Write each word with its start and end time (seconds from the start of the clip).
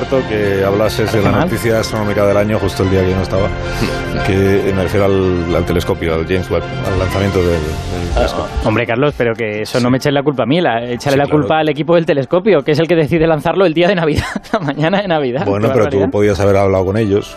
Alberto, 0.00 0.22
que 0.28 0.64
hablases 0.64 1.12
de 1.12 1.20
la 1.22 1.30
noticia 1.30 1.80
astronómica 1.80 2.26
del 2.26 2.36
año 2.36 2.58
justo 2.58 2.84
el 2.84 2.90
día 2.90 3.02
que 3.02 3.10
yo 3.10 3.16
no 3.16 3.22
estaba, 3.22 3.48
que 4.26 4.72
me 4.74 4.82
refiero 4.82 5.04
al, 5.06 5.54
al 5.54 5.64
telescopio, 5.66 6.14
al 6.14 6.24
James 6.26 6.50
Webb, 6.50 6.62
al 6.86 6.98
lanzamiento 6.98 7.38
del, 7.40 7.50
del 7.50 8.14
telescopio. 8.14 8.46
Hombre, 8.64 8.86
Carlos, 8.86 9.14
pero 9.16 9.34
que 9.34 9.62
eso 9.62 9.78
no 9.80 9.90
me 9.90 9.98
eches 9.98 10.12
la 10.14 10.22
culpa 10.22 10.44
a 10.44 10.46
mí, 10.46 10.60
la, 10.60 10.82
échale 10.84 10.98
Sí, 11.14 11.18
la 11.18 11.24
claro. 11.24 11.30
culpa 11.40 11.58
al 11.58 11.68
equipo 11.68 11.96
del 11.96 12.06
telescopio, 12.06 12.62
que 12.62 12.72
es 12.72 12.78
el 12.78 12.88
que 12.88 12.96
decide 12.96 13.26
lanzarlo 13.26 13.66
el 13.66 13.74
día 13.74 13.88
de 13.88 13.94
Navidad, 13.96 14.24
la 14.52 14.58
mañana 14.60 15.02
de 15.02 15.08
Navidad. 15.08 15.44
Bueno, 15.44 15.68
pero 15.68 15.84
tú 15.84 15.98
barbaridad. 15.98 16.10
podías 16.10 16.40
haber 16.40 16.56
hablado 16.56 16.84
con 16.86 16.96
ellos, 16.96 17.36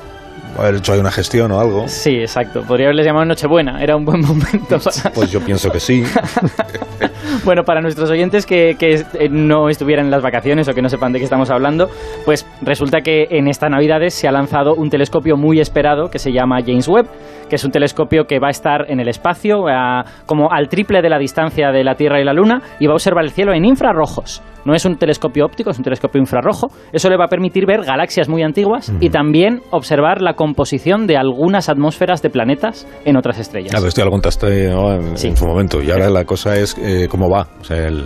haber 0.57 0.76
hecho 0.76 0.93
ahí 0.93 0.99
una 0.99 1.12
gestión 1.12 1.52
o 1.52 1.59
algo. 1.59 1.88
Sí, 1.90 2.12
exacto. 2.16 2.62
Podría 2.62 2.88
haberles 2.88 3.05
llamado 3.05 3.26
Nochebuena, 3.26 3.84
era 3.84 3.98
un 3.98 4.05
buen 4.05 4.21
momento 4.21 4.80
para... 4.80 5.12
Pues 5.13 5.32
yo 5.32 5.41
pienso 5.41 5.70
que 5.70 5.82
sí. 5.82 6.04
Bueno, 7.45 7.65
para 7.65 7.81
nuestros 7.81 8.09
oyentes 8.09 8.45
que, 8.45 8.77
que 8.79 9.03
eh, 9.20 9.27
no 9.29 9.67
estuvieran 9.67 10.05
en 10.05 10.11
las 10.11 10.21
vacaciones 10.21 10.70
o 10.70 10.73
que 10.73 10.81
no 10.81 10.88
sepan 10.88 11.11
de 11.11 11.20
qué 11.20 11.25
estamos 11.25 11.49
hablando, 11.49 11.89
pues 12.23 12.45
resulta 12.61 13.01
que 13.01 13.27
en 13.31 13.49
estas 13.49 13.70
Navidades 13.70 14.13
se 14.13 14.29
ha 14.29 14.31
lanzado 14.31 14.75
un 14.75 14.89
telescopio 14.89 15.35
muy 15.35 15.59
esperado 15.59 16.09
que 16.09 16.20
se 16.20 16.31
llama 16.31 16.61
James 16.65 16.87
Webb, 16.87 17.07
que 17.53 17.57
es 17.57 17.63
un 17.66 17.70
telescopio 17.71 18.25
que 18.25 18.39
va 18.39 18.48
a 18.48 18.49
estar 18.49 18.89
en 18.89 18.99
el 18.99 19.07
espacio 19.07 19.67
a- 19.67 20.03
como 20.25 20.52
al 20.52 20.70
triple 20.70 21.03
de 21.03 21.09
la 21.09 21.20
distancia 21.20 21.70
de 21.71 21.84
la 21.84 21.93
Tierra 21.93 22.20
y 22.20 22.23
la 22.23 22.34
Luna 22.34 22.63
y 22.79 22.88
va 22.88 22.93
a 22.93 22.95
observar 22.95 23.23
el 23.23 23.29
cielo 23.29 23.53
en 23.53 23.63
infrarrojos. 23.63 24.41
No 24.66 24.73
es 24.73 24.85
un 24.85 24.95
telescopio 24.98 25.45
óptico, 25.45 25.70
es 25.70 25.77
un 25.77 25.84
telescopio 25.84 26.20
infrarrojo. 26.20 26.71
Eso 26.91 27.12
le 27.12 27.16
va 27.17 27.26
a 27.26 27.27
permitir 27.27 27.67
ver 27.67 27.81
galaxias 27.84 28.27
muy 28.27 28.41
antiguas 28.41 28.91
y 28.99 29.12
también 29.12 29.62
observar 29.70 30.20
la 30.24 30.34
composición 30.34 31.05
de 31.05 31.15
algunas 31.15 31.70
atmósferas 31.70 32.24
de 32.24 32.31
planetas 32.31 32.87
en 33.05 33.18
otras 33.18 33.37
estrellas. 33.37 33.70
Claro, 33.70 33.85
esto 33.87 34.01
ya 34.01 34.05
lo 34.05 34.12
contaste 34.12 34.70
¿no? 34.71 34.91
en, 34.93 35.15
Sí. 35.15 35.27
en 35.27 35.37
su 35.37 35.46
momento. 35.46 35.79
Y 35.79 35.91
ahora 35.91 36.09
la 36.09 36.26
cosa 36.26 36.55
es 36.57 36.76
eh, 36.79 37.07
cómo 37.07 37.29
va. 37.29 37.46
O 37.62 37.63
sea, 37.63 37.85
el 37.87 38.05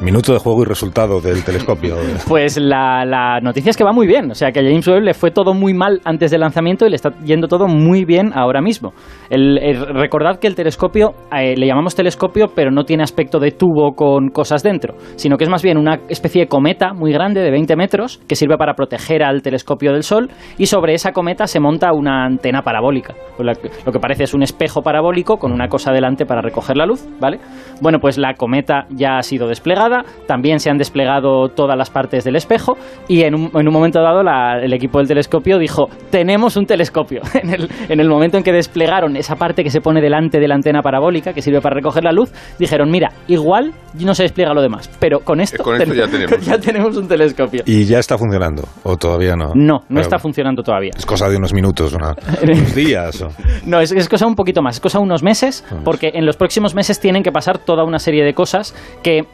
minuto 0.00 0.32
de 0.32 0.38
juego 0.38 0.62
y 0.62 0.64
resultado 0.66 1.20
del 1.20 1.44
telescopio. 1.44 1.96
Pues 2.28 2.58
la, 2.58 3.04
la 3.04 3.40
noticia 3.40 3.70
es 3.70 3.76
que 3.76 3.84
va 3.84 3.92
muy 3.92 4.06
bien. 4.06 4.30
O 4.30 4.34
sea, 4.34 4.50
que 4.50 4.60
a 4.60 4.62
James 4.62 4.86
Webb 4.86 5.02
le 5.02 5.14
fue 5.14 5.30
todo 5.30 5.54
muy 5.54 5.74
mal 5.74 6.00
antes 6.04 6.30
del 6.30 6.40
lanzamiento 6.40 6.86
y 6.86 6.90
le 6.90 6.96
está 6.96 7.10
yendo 7.24 7.48
todo 7.48 7.66
muy 7.66 8.04
bien 8.04 8.32
ahora 8.34 8.60
mismo. 8.60 8.92
Recordad 9.30 10.38
que 10.38 10.46
el 10.46 10.54
telescopio, 10.54 11.14
eh, 11.32 11.54
le 11.56 11.66
llamamos 11.66 11.94
telescopio, 11.94 12.48
pero 12.54 12.70
no 12.70 12.84
tiene 12.84 13.02
aspecto 13.02 13.38
de 13.38 13.52
tubo 13.52 13.94
con 13.94 14.28
cosas 14.28 14.62
dentro, 14.62 14.94
sino 15.16 15.36
que 15.36 15.44
es 15.44 15.50
más 15.50 15.62
bien 15.62 15.78
una 15.78 16.00
especie 16.08 16.42
de 16.42 16.48
cometa 16.48 16.92
muy 16.92 17.12
grande 17.12 17.40
de 17.40 17.50
20 17.50 17.76
metros 17.76 18.20
que 18.26 18.34
sirve 18.34 18.56
para 18.56 18.74
proteger 18.74 19.22
al 19.22 19.42
telescopio 19.42 19.92
del 19.92 20.02
Sol 20.02 20.30
y 20.58 20.66
sobre 20.66 20.94
esa 20.94 21.12
cometa 21.12 21.46
se 21.46 21.60
monta 21.60 21.92
una 21.92 22.24
antena 22.24 22.62
parabólica. 22.62 23.14
Lo 23.38 23.92
que 23.92 24.00
parece 24.00 24.24
es 24.24 24.34
un 24.34 24.42
espejo 24.42 24.82
parabólico 24.82 25.36
con 25.36 25.52
una 25.52 25.68
cosa 25.68 25.92
delante 25.92 26.26
para 26.26 26.42
recoger 26.42 26.76
la 26.76 26.86
luz, 26.86 27.06
¿vale? 27.20 27.38
Bueno, 27.80 27.98
pues 28.00 28.18
la 28.18 28.34
cometa 28.34 28.86
ya 28.90 29.18
ha 29.18 29.22
sido 29.22 29.48
desplegada, 29.48 29.85
también 30.26 30.60
se 30.60 30.70
han 30.70 30.78
desplegado 30.78 31.48
todas 31.48 31.76
las 31.76 31.90
partes 31.90 32.24
del 32.24 32.36
espejo 32.36 32.76
y 33.08 33.22
en 33.22 33.34
un, 33.34 33.50
en 33.54 33.66
un 33.68 33.72
momento 33.72 34.00
dado 34.02 34.22
la- 34.22 34.58
el 34.62 34.72
equipo 34.72 34.98
del 34.98 35.08
telescopio 35.08 35.58
dijo, 35.58 35.88
tenemos 36.10 36.56
un 36.56 36.66
telescopio. 36.66 37.20
En 37.46 37.50
el, 37.52 37.68
en 37.88 38.00
el 38.00 38.08
momento 38.08 38.38
en 38.38 38.42
que 38.42 38.52
desplegaron 38.52 39.16
esa 39.16 39.36
parte 39.36 39.62
que 39.62 39.70
se 39.70 39.80
pone 39.80 40.00
delante 40.00 40.40
de 40.40 40.48
la 40.48 40.54
antena 40.54 40.82
parabólica 40.82 41.32
que 41.32 41.42
sirve 41.42 41.60
para 41.60 41.74
recoger 41.76 42.02
la 42.02 42.10
luz, 42.12 42.32
dijeron, 42.58 42.90
mira, 42.90 43.12
igual 43.28 43.72
no 44.00 44.14
se 44.14 44.24
despliega 44.24 44.52
lo 44.54 44.62
demás, 44.62 44.90
pero 44.98 45.20
con 45.20 45.40
esto, 45.40 45.62
con 45.62 45.80
esto 45.80 45.94
ya 45.94 46.08
tenemos. 46.08 46.40
ya 46.46 46.58
tenemos 46.58 46.96
un 46.96 47.06
telescopio. 47.06 47.62
Y 47.66 47.84
ya 47.84 47.98
está 47.98 48.16
funcionando. 48.18 48.62
O 48.84 48.96
todavía 48.96 49.36
no. 49.36 49.52
No, 49.54 49.74
no 49.74 49.82
Pero 49.88 50.00
está 50.00 50.18
funcionando 50.18 50.62
todavía. 50.62 50.90
Es 50.96 51.06
cosa 51.06 51.28
de 51.28 51.36
unos 51.36 51.52
minutos, 51.52 51.92
una- 51.94 52.14
unos 52.42 52.74
días. 52.74 53.22
o- 53.22 53.28
No, 53.64 53.80
es, 53.80 53.92
es 53.92 54.08
cosa 54.08 54.26
un 54.26 54.34
poquito 54.34 54.60
más, 54.62 54.76
es 54.76 54.80
cosa 54.80 54.98
unos 54.98 55.22
meses, 55.22 55.64
porque 55.84 56.10
en 56.14 56.26
los 56.26 56.36
próximos 56.36 56.74
meses 56.74 56.98
tienen 56.98 57.22
que 57.22 57.30
pasar 57.32 57.58
toda 57.58 57.84
una 57.84 57.98
serie 57.98 58.24
de 58.24 58.34
cosas 58.34 58.74
que... 59.02 59.24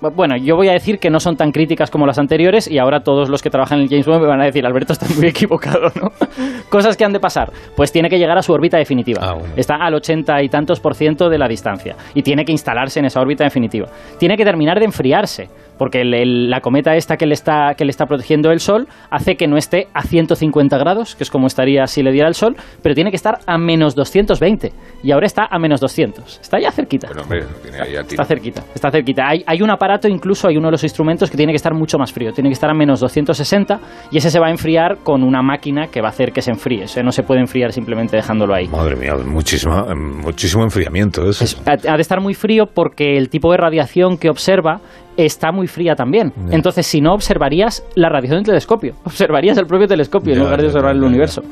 Bueno, 0.00 0.36
yo 0.36 0.54
voy 0.54 0.68
a 0.68 0.72
decir 0.72 1.00
que 1.00 1.10
no 1.10 1.18
son 1.18 1.36
tan 1.36 1.50
críticas 1.50 1.90
como 1.90 2.06
las 2.06 2.18
anteriores 2.18 2.70
y 2.70 2.78
ahora 2.78 3.00
todos 3.00 3.28
los 3.28 3.42
que 3.42 3.50
trabajan 3.50 3.78
en 3.78 3.84
el 3.84 3.90
James 3.90 4.06
Webb 4.06 4.20
me 4.20 4.26
van 4.28 4.40
a 4.40 4.44
decir, 4.44 4.64
Alberto, 4.64 4.92
estás 4.92 5.16
muy 5.16 5.26
equivocado, 5.28 5.90
¿no? 6.00 6.12
Cosas 6.68 6.96
que 6.96 7.04
han 7.04 7.12
de 7.12 7.18
pasar. 7.18 7.52
Pues 7.74 7.90
tiene 7.90 8.08
que 8.08 8.18
llegar 8.18 8.38
a 8.38 8.42
su 8.42 8.52
órbita 8.52 8.78
definitiva. 8.78 9.20
Ah, 9.22 9.34
bueno. 9.34 9.54
Está 9.56 9.74
al 9.74 9.94
ochenta 9.94 10.40
y 10.42 10.48
tantos 10.48 10.78
por 10.78 10.94
ciento 10.94 11.28
de 11.28 11.38
la 11.38 11.48
distancia 11.48 11.96
y 12.14 12.22
tiene 12.22 12.44
que 12.44 12.52
instalarse 12.52 13.00
en 13.00 13.06
esa 13.06 13.20
órbita 13.20 13.42
definitiva. 13.42 13.88
Tiene 14.18 14.36
que 14.36 14.44
terminar 14.44 14.78
de 14.78 14.84
enfriarse, 14.84 15.48
porque 15.78 16.00
el- 16.02 16.14
el- 16.14 16.50
la 16.50 16.60
cometa 16.60 16.94
esta 16.96 17.16
que 17.16 17.26
le, 17.26 17.34
está, 17.34 17.74
que 17.76 17.84
le 17.84 17.90
está 17.90 18.06
protegiendo 18.06 18.50
el 18.50 18.60
Sol 18.60 18.86
hace 19.10 19.36
que 19.36 19.46
no 19.46 19.56
esté 19.56 19.88
a 19.94 20.02
150 20.02 20.76
grados, 20.78 21.14
que 21.16 21.24
es 21.24 21.30
como 21.30 21.46
estaría 21.46 21.86
si 21.86 22.02
le 22.02 22.12
diera 22.12 22.28
el 22.28 22.34
Sol, 22.34 22.56
pero 22.82 22.94
tiene 22.94 23.10
que 23.10 23.16
estar 23.16 23.38
a 23.46 23.56
menos 23.58 23.94
220 23.94 24.72
y 25.02 25.12
ahora 25.12 25.26
está 25.26 25.46
a 25.50 25.58
menos 25.58 25.80
200. 25.80 26.40
Está 26.40 26.58
ya 26.60 26.70
cerquita. 26.72 27.06
Bueno, 27.08 27.22
hombre, 27.22 27.44
tiene 27.62 27.78
ahí 27.80 27.96
a. 27.96 28.00
Está 28.00 28.24
cerquita, 28.24 28.62
está 28.74 28.90
cerquita. 28.90 29.28
Hay, 29.28 29.44
hay 29.46 29.62
un 29.62 29.70
aparato, 29.70 30.08
incluso 30.08 30.48
hay 30.48 30.56
uno 30.56 30.68
de 30.68 30.72
los 30.72 30.82
instrumentos 30.82 31.30
que 31.30 31.36
tiene 31.36 31.52
que 31.52 31.56
estar 31.56 31.74
mucho 31.74 31.98
más 31.98 32.12
frío. 32.12 32.32
Tiene 32.32 32.50
que 32.50 32.54
estar 32.54 32.68
a 32.70 32.74
menos 32.74 33.00
260 33.00 33.78
y 34.10 34.18
ese 34.18 34.30
se 34.30 34.38
va 34.40 34.48
a 34.48 34.50
enfriar 34.50 34.98
con 35.04 35.22
una 35.22 35.42
máquina 35.42 35.86
que 35.88 36.00
va 36.00 36.08
a 36.08 36.10
hacer 36.10 36.32
que 36.32 36.42
se 36.42 36.50
enfríe. 36.50 36.84
O 36.84 36.88
sea, 36.88 37.02
no 37.02 37.12
se 37.12 37.22
puede 37.22 37.40
enfriar 37.40 37.72
simplemente 37.72 38.16
dejándolo 38.16 38.54
ahí. 38.54 38.66
Madre 38.68 38.96
mía, 38.96 39.14
muchísimo, 39.24 39.84
muchísimo 39.94 40.64
enfriamiento. 40.64 41.28
¿es? 41.28 41.40
Es- 41.42 41.62
ha 41.66 41.72
ha 41.92 41.96
de 41.96 42.02
estar 42.02 42.20
muy 42.20 42.34
frío 42.34 42.66
porque 42.66 43.16
el 43.16 43.28
tipo 43.28 43.50
de 43.52 43.58
radiación 43.58 44.18
que 44.18 44.28
observa 44.30 44.80
está 45.18 45.52
muy 45.52 45.66
fría 45.66 45.94
también. 45.94 46.32
Entonces, 46.50 46.86
si 46.86 47.00
no, 47.00 47.12
observarías 47.14 47.82
la 47.96 48.08
radiación 48.08 48.38
del 48.38 48.46
telescopio. 48.46 48.94
Observarías 49.04 49.58
el 49.58 49.66
propio 49.66 49.86
telescopio 49.86 50.32
en 50.34 50.40
lugar 50.40 50.60
de 50.60 50.66
observar 50.68 50.94
el 50.94 51.02
universo. 51.02 51.42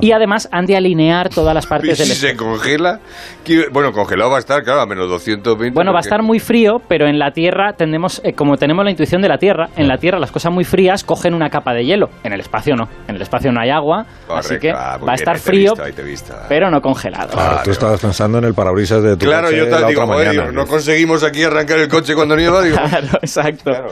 Y 0.00 0.12
además 0.12 0.48
han 0.52 0.66
de 0.66 0.76
alinear 0.76 1.28
todas 1.30 1.54
las 1.54 1.64
Y 1.66 1.68
partes 1.68 1.98
del 1.98 2.06
si 2.08 2.14
se 2.14 2.36
congela, 2.36 3.00
¿qué- 3.44 3.66
bueno, 3.72 3.92
congelado 3.92 4.30
va 4.30 4.36
a 4.36 4.40
estar, 4.40 4.62
claro, 4.62 4.80
a 4.82 4.86
menos 4.86 5.08
220. 5.08 5.74
Bueno, 5.74 5.92
va 5.92 5.98
a 5.98 6.02
estar 6.02 6.22
muy 6.22 6.38
frío, 6.38 6.80
pero 6.88 7.06
en 7.06 7.18
la 7.18 7.30
Tierra 7.32 7.72
tendemos, 7.72 8.20
eh, 8.24 8.32
como 8.34 8.56
tenemos 8.56 8.84
la 8.84 8.90
intuición 8.90 9.22
de 9.22 9.28
la 9.28 9.38
Tierra, 9.38 9.68
en 9.76 9.88
la 9.88 9.96
Tierra 9.98 10.18
las 10.18 10.30
cosas 10.30 10.52
muy 10.52 10.64
frías 10.64 11.02
cogen 11.04 11.34
una 11.34 11.48
capa 11.50 11.72
de 11.72 11.84
hielo. 11.84 12.10
En 12.22 12.32
el 12.32 12.40
espacio 12.40 12.76
no. 12.76 12.88
En 13.08 13.16
el 13.16 13.22
espacio 13.22 13.50
no 13.52 13.60
hay 13.60 13.70
agua, 13.70 14.04
así 14.28 14.58
que 14.58 14.70
ah, 14.70 14.74
va 14.74 14.94
a 14.94 14.98
bien, 14.98 15.14
estar 15.14 15.38
frío, 15.38 15.72
visto, 16.04 16.34
pero 16.48 16.70
no 16.70 16.80
congelado. 16.80 17.30
Claro, 17.32 17.60
tú 17.64 17.70
estabas 17.70 18.00
pensando 18.00 18.38
en 18.38 18.44
el 18.44 18.54
parabrisas 18.54 19.02
de 19.02 19.16
tu 19.16 19.26
Claro, 19.26 19.46
coche 19.46 19.56
yo 19.58 19.64
te 19.64 19.70
la 19.70 19.86
digo, 19.88 20.02
otra 20.02 20.14
mañana. 20.16 20.30
digo, 20.32 20.52
no 20.52 20.66
conseguimos 20.66 21.22
aquí 21.24 21.42
arrancar 21.44 21.78
el 21.78 21.88
coche 21.88 22.14
cuando 22.14 22.36
nieva, 22.36 22.62
digo. 22.62 22.76
Claro, 22.94 23.13
exacto. 23.22 23.64
Claro. 23.64 23.88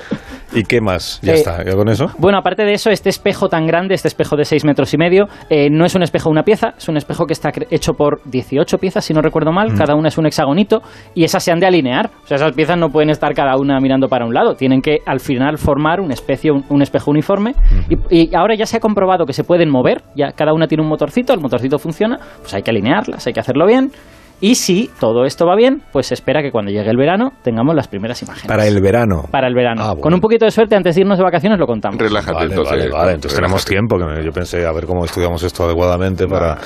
¿Y 0.55 0.62
qué 0.65 0.81
más? 0.81 1.21
Ya 1.22 1.33
Eh, 1.33 1.37
está, 1.37 1.65
¿ya 1.65 1.72
con 1.75 1.88
eso? 1.88 2.06
Bueno, 2.19 2.38
aparte 2.38 2.65
de 2.65 2.72
eso, 2.75 2.91
este 2.91 3.09
espejo 3.09 3.49
tan 3.49 3.66
grande, 3.66 3.94
este 3.94 4.09
espejo 4.09 4.37
de 4.37 4.44
6 4.44 4.65
metros 4.65 4.93
y 4.94 4.99
medio, 4.99 5.27
eh, 5.49 5.69
no 5.71 5.84
es 5.84 5.94
un 5.94 6.03
espejo 6.03 6.28
de 6.28 6.33
una 6.33 6.43
pieza, 6.43 6.75
es 6.77 6.88
un 6.88 6.97
espejo 6.97 7.27
que 7.27 7.32
está 7.32 7.50
hecho 7.71 7.93
por 7.94 8.21
18 8.27 8.78
piezas, 8.78 9.05
si 9.05 9.15
no 9.15 9.22
recuerdo 9.22 9.50
Mm. 9.50 9.55
mal, 9.55 9.75
cada 9.77 9.94
una 9.94 10.09
es 10.09 10.19
un 10.19 10.27
hexagonito, 10.27 10.82
y 11.15 11.25
esas 11.25 11.43
se 11.43 11.53
han 11.53 11.61
de 11.61 11.66
alinear. 11.66 12.11
O 12.25 12.27
sea, 12.27 12.37
esas 12.37 12.53
piezas 12.53 12.77
no 12.78 12.88
pueden 12.91 13.11
estar 13.11 13.32
cada 13.34 13.56
una 13.56 13.78
mirando 13.81 14.09
para 14.09 14.25
un 14.27 14.34
lado, 14.34 14.55
tienen 14.55 14.81
que 14.82 14.99
al 15.06 15.21
final 15.21 15.59
formar 15.59 16.00
una 16.00 16.15
especie, 16.15 16.50
un, 16.50 16.65
un 16.69 16.82
espejo 16.82 17.11
uniforme. 17.11 17.55
y, 17.88 17.97
y 18.31 18.34
ahora 18.34 18.55
ya 18.55 18.66
se 18.66 18.77
ha 18.77 18.81
comprobado 18.81 19.25
que 19.27 19.32
se 19.32 19.44
pueden 19.44 19.71
mover, 19.71 20.03
ya 20.15 20.32
cada 20.32 20.53
una 20.53 20.66
tiene 20.66 20.82
un 20.82 20.88
motorcito, 20.88 21.32
el 21.32 21.41
motorcito 21.41 21.78
funciona, 21.78 22.19
pues 22.41 22.53
hay 22.55 22.62
que 22.62 22.71
alinearlas, 22.71 23.27
hay 23.27 23.32
que 23.32 23.41
hacerlo 23.41 23.66
bien. 23.66 23.91
Y 24.43 24.57
si 24.57 24.91
todo 25.01 25.25
esto 25.25 25.47
va 25.47 25.55
bien, 25.55 25.83
pues 25.93 26.09
se 26.09 26.15
espera 26.15 26.43
que 26.43 26.51
cuando 26.51 26.71
llegue 26.73 26.91
el 26.91 26.97
verano 26.97 27.33
tengamos 27.43 27.75
las 27.77 27.87
primeras 27.87 28.21
imágenes. 28.23 28.49
Para 28.49 28.67
el 28.67 28.81
verano. 28.83 29.25
Para 29.31 29.47
el 29.47 29.55
verano. 29.55 29.81
Ah, 29.83 29.89
bueno. 29.93 30.03
Con 30.03 30.15
un 30.15 30.21
poquito 30.21 30.45
de 30.45 30.51
suerte, 30.51 30.75
antes 30.75 30.97
de 30.97 31.03
irnos 31.03 31.17
de 31.17 31.23
vacaciones 31.25 31.61
lo 31.61 31.67
contamos. 31.67 31.97
Relájate, 31.99 32.33
Vale, 32.35 32.51
entonces. 32.51 32.71
vale, 32.79 32.91
vale, 32.91 33.13
entonces 33.13 33.37
tenemos 33.37 33.65
tiempo. 33.65 33.97
Que 33.99 34.05
me- 34.05 34.25
yo 34.25 34.33
pensé 34.33 34.67
a 34.67 34.73
ver 34.73 34.85
cómo 34.87 35.05
estudiamos 35.05 35.43
esto 35.45 35.65
adecuadamente 35.65 36.27
para. 36.27 36.59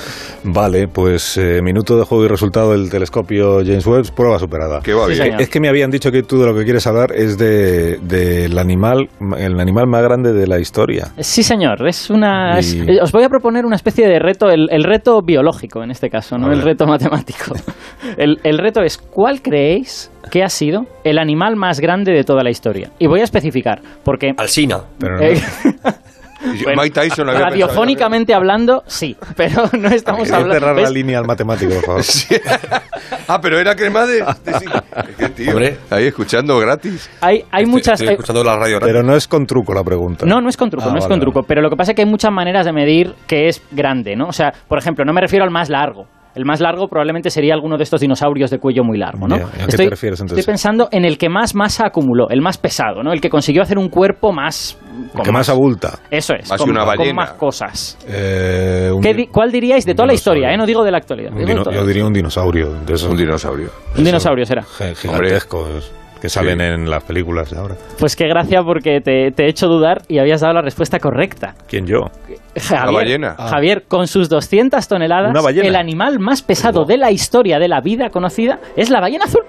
Vale, 0.43 0.87
pues 0.87 1.37
eh, 1.37 1.61
minuto 1.61 1.95
de 1.97 2.03
juego 2.03 2.25
y 2.25 2.27
resultado 2.27 2.71
del 2.71 2.89
telescopio 2.89 3.59
James 3.63 3.85
Webb, 3.85 4.11
prueba 4.15 4.39
superada. 4.39 4.81
Que 4.81 4.93
va 4.95 5.03
Sí, 5.05 5.11
bien. 5.11 5.23
señor. 5.25 5.41
Es 5.41 5.49
que 5.49 5.59
me 5.59 5.69
habían 5.69 5.91
dicho 5.91 6.11
que 6.11 6.23
tú 6.23 6.39
de 6.39 6.47
lo 6.47 6.55
que 6.57 6.63
quieres 6.63 6.87
hablar 6.87 7.11
es 7.13 7.37
de 7.37 7.97
del 8.01 8.57
animal, 8.57 9.07
el 9.37 9.59
animal 9.59 9.85
más 9.85 10.01
grande 10.01 10.33
de 10.33 10.47
la 10.47 10.59
historia. 10.59 11.09
Sí, 11.19 11.43
señor. 11.43 11.87
Es 11.87 12.09
una. 12.09 12.59
Y- 12.59 12.89
eh, 12.89 12.99
os 13.03 13.11
voy 13.11 13.23
a 13.23 13.29
proponer 13.29 13.65
una 13.65 13.75
especie 13.75 14.07
de 14.07 14.17
reto, 14.17 14.49
el, 14.49 14.67
el 14.71 14.83
reto 14.83 15.21
biológico 15.21 15.83
en 15.83 15.91
este 15.91 16.09
caso, 16.09 16.39
no 16.39 16.51
el 16.51 16.63
reto 16.63 16.87
matemático. 16.87 17.53
El, 18.17 18.39
el 18.43 18.57
reto 18.57 18.81
es: 18.81 18.97
¿cuál 18.97 19.41
creéis 19.41 20.11
que 20.31 20.43
ha 20.43 20.49
sido 20.49 20.85
el 21.03 21.17
animal 21.17 21.55
más 21.55 21.79
grande 21.79 22.11
de 22.13 22.23
toda 22.23 22.43
la 22.43 22.49
historia? 22.49 22.91
Y 22.99 23.07
voy 23.07 23.21
a 23.21 23.23
especificar, 23.23 23.81
porque. 24.03 24.33
Alsina. 24.37 24.81
Pero 24.99 25.17
no- 25.17 25.23
eh, 25.23 25.41
bueno, 26.63 26.81
Mike 26.83 27.01
Tyson 27.01 27.29
había 27.29 27.41
radiofónicamente 27.47 28.33
hablando, 28.33 28.83
sí, 28.85 29.17
pero 29.35 29.63
no 29.79 29.89
estamos 29.89 30.27
¿Quieres 30.29 30.45
cerrar 30.45 30.69
hablando. 30.69 30.81
la 30.83 30.89
línea 30.91 31.19
al 31.19 31.25
matemático, 31.25 31.73
por 31.73 31.83
favor? 31.85 32.03
Ah, 33.29 33.39
pero 33.41 33.59
era 33.59 33.75
crema 33.75 34.05
de. 34.05 34.19
de- 34.45 34.53
sí. 34.59 34.65
Es 35.09 35.15
que, 35.17 35.29
tío, 35.29 35.51
Hombre. 35.51 35.77
Ahí 35.89 36.05
escuchando 36.07 36.57
gratis. 36.59 37.09
Hay, 37.19 37.43
hay 37.51 37.63
Estoy- 37.63 37.65
muchas. 37.65 37.93
Estoy 37.99 38.07
eh, 38.07 38.11
escuchando 38.13 38.41
la 38.43 38.55
radio. 38.55 38.79
Pero 38.79 39.03
no 39.03 39.15
es 39.17 39.27
con 39.27 39.45
truco 39.45 39.73
la 39.73 39.83
pregunta. 39.83 40.25
No, 40.25 40.39
no 40.39 40.47
es 40.47 40.55
con 40.55 40.69
truco, 40.69 40.87
Ah, 40.87 40.93
no 40.93 40.97
es 40.99 41.07
con 41.07 41.19
truco. 41.19 41.39
vale. 41.39 41.47
Pero 41.47 41.61
lo 41.61 41.69
que 41.69 41.75
pasa 41.75 41.91
es 41.91 41.95
que 41.97 42.03
hay 42.03 42.07
muchas 42.09 42.31
maneras 42.31 42.65
de 42.65 42.71
medir 42.71 43.13
que 43.27 43.49
es 43.49 43.61
grande, 43.71 44.15
¿no? 44.15 44.27
O 44.27 44.31
sea, 44.31 44.53
por 44.69 44.77
ejemplo, 44.79 45.03
no 45.03 45.11
me 45.13 45.19
refiero 45.21 45.43
al 45.43 45.51
más 45.51 45.69
largo. 45.69 46.05
El 46.37 46.45
más 46.45 46.61
largo 46.61 46.87
probablemente 46.87 47.31
sería 47.31 47.53
alguno 47.55 47.77
de 47.77 47.83
estos 47.83 47.99
dinosaurios 47.99 48.51
de 48.51 48.59
cuello 48.59 48.83
muy 48.83 48.97
largo, 48.99 49.27
¿no? 49.27 49.35
¿a 49.35 49.39
qué 49.39 49.57
te 49.57 49.69
estoy, 49.71 49.89
refieres, 49.89 50.19
entonces? 50.19 50.37
estoy 50.39 50.51
pensando 50.53 50.87
en 50.91 51.03
el 51.03 51.17
que 51.17 51.29
más 51.29 51.55
masa 51.55 51.87
acumuló, 51.87 52.29
el 52.29 52.41
más 52.41 52.57
pesado, 52.59 53.01
¿no? 53.01 53.11
El 53.11 53.19
que 53.21 53.29
consiguió 53.29 53.63
hacer 53.63 53.77
un 53.79 53.89
cuerpo 53.89 54.31
más... 54.31 54.77
con 55.13 55.23
que 55.25 55.31
más 55.31 55.49
abulta. 55.49 55.97
Eso 56.11 56.35
es, 56.35 56.47
Más 56.49 56.59
con, 56.59 56.67
que 56.67 56.71
una 56.71 56.85
con 56.85 56.97
ballena. 56.97 57.13
más 57.15 57.31
cosas. 57.33 57.97
Eh, 58.07 58.91
un 58.93 59.01
¿Qué 59.01 59.13
di- 59.15 59.27
¿Cuál 59.27 59.51
diríais 59.51 59.83
de 59.85 59.95
toda 59.95 60.05
la 60.05 60.13
historia? 60.13 60.53
eh? 60.53 60.57
No 60.57 60.65
digo 60.67 60.83
de 60.83 60.91
la 60.91 60.97
actualidad. 60.99 61.31
digo 61.31 61.71
yo 61.71 61.85
diría 61.85 62.05
un 62.05 62.13
dinosaurio. 62.13 62.71
De 62.85 62.93
esos, 62.93 63.09
Un 63.09 63.17
dinosaurio. 63.17 63.69
Un 63.97 64.03
dinosaurio 64.03 64.45
será. 64.45 64.61
gi- 64.61 64.93
gigantescos 64.95 65.91
que 66.19 66.29
salen 66.29 66.61
en 66.61 66.89
las 66.89 67.03
películas 67.03 67.51
de 67.51 67.57
ahora. 67.57 67.75
Pues 67.99 68.15
qué 68.15 68.27
gracia 68.27 68.63
porque 68.63 69.01
te, 69.01 69.31
te 69.31 69.45
he 69.45 69.49
hecho 69.49 69.67
dudar 69.67 70.01
y 70.07 70.19
habías 70.19 70.41
dado 70.41 70.53
la 70.53 70.61
respuesta 70.61 70.99
correcta. 70.99 71.55
¿Quién 71.67 71.85
yo? 71.85 72.09
Javier, 72.55 72.93
ballena. 72.93 73.35
Ah. 73.37 73.49
Javier, 73.49 73.83
con 73.87 74.07
sus 74.07 74.29
200 74.29 74.87
toneladas, 74.87 75.33
el 75.55 75.75
animal 75.75 76.19
más 76.19 76.41
pesado 76.41 76.85
de 76.85 76.97
la 76.97 77.11
historia 77.11 77.59
de 77.59 77.67
la 77.67 77.81
vida 77.81 78.09
conocida 78.09 78.59
es 78.75 78.89
la 78.89 78.99
ballena 78.99 79.25
azul. 79.25 79.43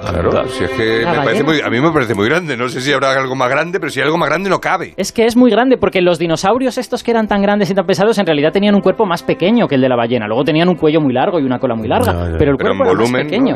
Claro, 0.00 0.48
si 0.48 0.64
es 0.64 0.70
que 0.70 1.04
me 1.04 1.16
parece 1.24 1.44
muy, 1.44 1.60
a 1.60 1.68
mí 1.70 1.80
me 1.80 1.90
parece 1.92 2.14
muy 2.14 2.28
grande. 2.28 2.56
No 2.56 2.68
sé 2.68 2.80
si 2.80 2.92
habrá 2.92 3.12
algo 3.12 3.34
más 3.34 3.48
grande, 3.50 3.78
pero 3.80 3.90
si 3.90 4.00
hay 4.00 4.04
algo 4.06 4.16
más 4.18 4.28
grande 4.28 4.48
no 4.50 4.60
cabe. 4.60 4.94
Es 4.96 5.12
que 5.12 5.24
es 5.26 5.36
muy 5.36 5.50
grande 5.50 5.76
porque 5.76 6.00
los 6.00 6.18
dinosaurios 6.18 6.78
estos 6.78 7.02
que 7.02 7.10
eran 7.10 7.26
tan 7.26 7.42
grandes 7.42 7.70
y 7.70 7.74
tan 7.74 7.84
pesados 7.86 8.18
en 8.18 8.26
realidad 8.26 8.52
tenían 8.52 8.74
un 8.74 8.80
cuerpo 8.80 9.06
más 9.06 9.22
pequeño 9.22 9.66
que 9.68 9.74
el 9.74 9.80
de 9.80 9.88
la 9.88 9.96
ballena. 9.96 10.26
Luego 10.26 10.44
tenían 10.44 10.68
un 10.68 10.76
cuello 10.76 11.00
muy 11.00 11.12
largo 11.12 11.38
y 11.40 11.44
una 11.44 11.58
cola 11.58 11.74
muy 11.74 11.88
larga, 11.88 12.12
pero 12.38 12.52
el 12.52 12.56
Pero 12.56 12.72
en 12.72 12.76
cuerpo 12.76 12.84
era 12.84 12.92
volumen, 12.92 13.12
más 13.12 13.22
pequeño. 13.24 13.54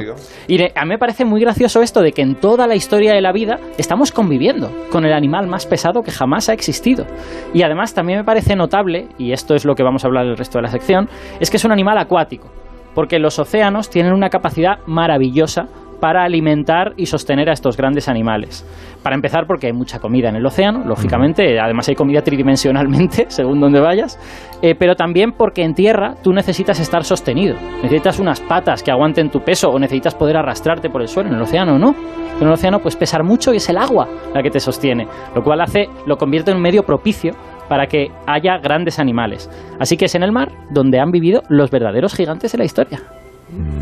Y 0.49 0.57
de- 0.59 0.73
a 0.75 0.83
mí 0.85 0.89
me 0.89 0.99
parece 0.99 1.25
muy 1.25 1.41
gracioso 1.41 1.81
esto 1.83 2.01
de 2.01 2.13
que 2.13 2.23
en 2.23 2.35
toda 2.37 2.67
la 2.67 2.75
historia 2.75 3.13
de 3.15 3.21
la 3.21 3.33
vida 3.33 3.59
estamos 3.79 4.13
conviviendo 4.13 4.71
con 4.91 5.05
el 5.05 5.13
animal 5.13 5.47
más 5.47 5.67
pesado 5.67 6.03
que 6.03 6.11
jamás 6.11 6.49
ha 6.49 6.53
existido. 6.53 7.07
Y 7.55 7.63
además 7.63 7.95
también 7.95 8.19
me 8.19 8.25
parece 8.25 8.57
notable, 8.57 9.07
y 9.19 9.33
esto 9.33 9.55
es 9.55 9.65
lo 9.65 9.75
que 9.75 9.83
vamos 9.83 10.05
a 10.05 10.09
hablar 10.09 10.27
el 10.27 10.37
resto 10.37 10.59
de 10.59 10.63
la 10.63 10.69
sección, 10.69 11.09
es 11.41 11.51
que 11.51 11.57
es 11.57 11.65
un 11.65 11.73
animal 11.73 11.99
acuático, 11.99 12.49
porque 12.95 13.19
los 13.19 13.39
océanos 13.39 13.89
tienen 13.91 14.13
una 14.13 14.29
capacidad 14.29 14.79
maravillosa 14.87 15.67
para 16.03 16.25
alimentar 16.25 16.95
y 16.97 17.07
sostener 17.07 17.49
a 17.49 17.53
estos 17.53 17.77
grandes 17.77 18.09
animales. 18.09 18.67
Para 19.05 19.15
empezar, 19.15 19.47
porque 19.47 19.69
hay 19.69 19.73
mucha 19.73 20.01
comida 20.01 20.31
en 20.31 20.35
el 20.35 20.45
océano, 20.45 20.83
lógicamente, 20.85 21.61
además 21.61 21.89
hay 21.89 21.95
comida 21.95 22.23
tridimensionalmente, 22.23 23.27
según 23.29 23.61
donde 23.61 23.79
vayas, 23.79 24.19
eh, 24.63 24.75
pero 24.77 24.97
también 24.97 25.31
porque 25.31 25.63
en 25.63 25.75
tierra 25.75 26.17
tú 26.21 26.33
necesitas 26.33 26.81
estar 26.81 27.05
sostenido, 27.05 27.55
necesitas 27.85 28.19
unas 28.19 28.41
patas 28.41 28.83
que 28.83 28.91
aguanten 28.91 29.31
tu 29.31 29.43
peso 29.45 29.71
o 29.71 29.79
necesitas 29.79 30.17
poder 30.17 30.39
arrastrarte 30.39 30.91
por 30.91 31.03
el 31.03 31.07
suelo, 31.07 31.29
en 31.29 31.37
el 31.37 31.43
océano 31.43 31.79
no. 31.79 31.95
En 32.41 32.49
el 32.49 32.53
océano 32.53 32.81
pues 32.81 32.97
pesar 32.97 33.23
mucho 33.23 33.55
y 33.55 33.59
es 33.59 33.69
el 33.69 33.77
agua 33.77 34.09
la 34.35 34.43
que 34.43 34.51
te 34.51 34.59
sostiene, 34.59 35.07
lo 35.37 35.45
cual 35.45 35.61
hace, 35.61 35.87
lo 36.09 36.17
convierte 36.17 36.51
en 36.51 36.57
un 36.57 36.63
medio 36.65 36.83
propicio 36.83 37.33
para 37.69 37.87
que 37.87 38.09
haya 38.27 38.59
grandes 38.59 38.99
animales. 38.99 39.49
Así 39.79 39.97
que 39.97 40.07
es 40.07 40.17
en 40.17 40.25
el 40.25 40.33
mar 40.33 40.51
donde 40.71 40.99
han 40.99 41.13
vivido 41.13 41.43
los 41.49 41.71
verdaderos 41.71 42.15
gigantes 42.15 42.51
de 42.51 42.59
la 42.59 42.65
historia. 42.65 43.22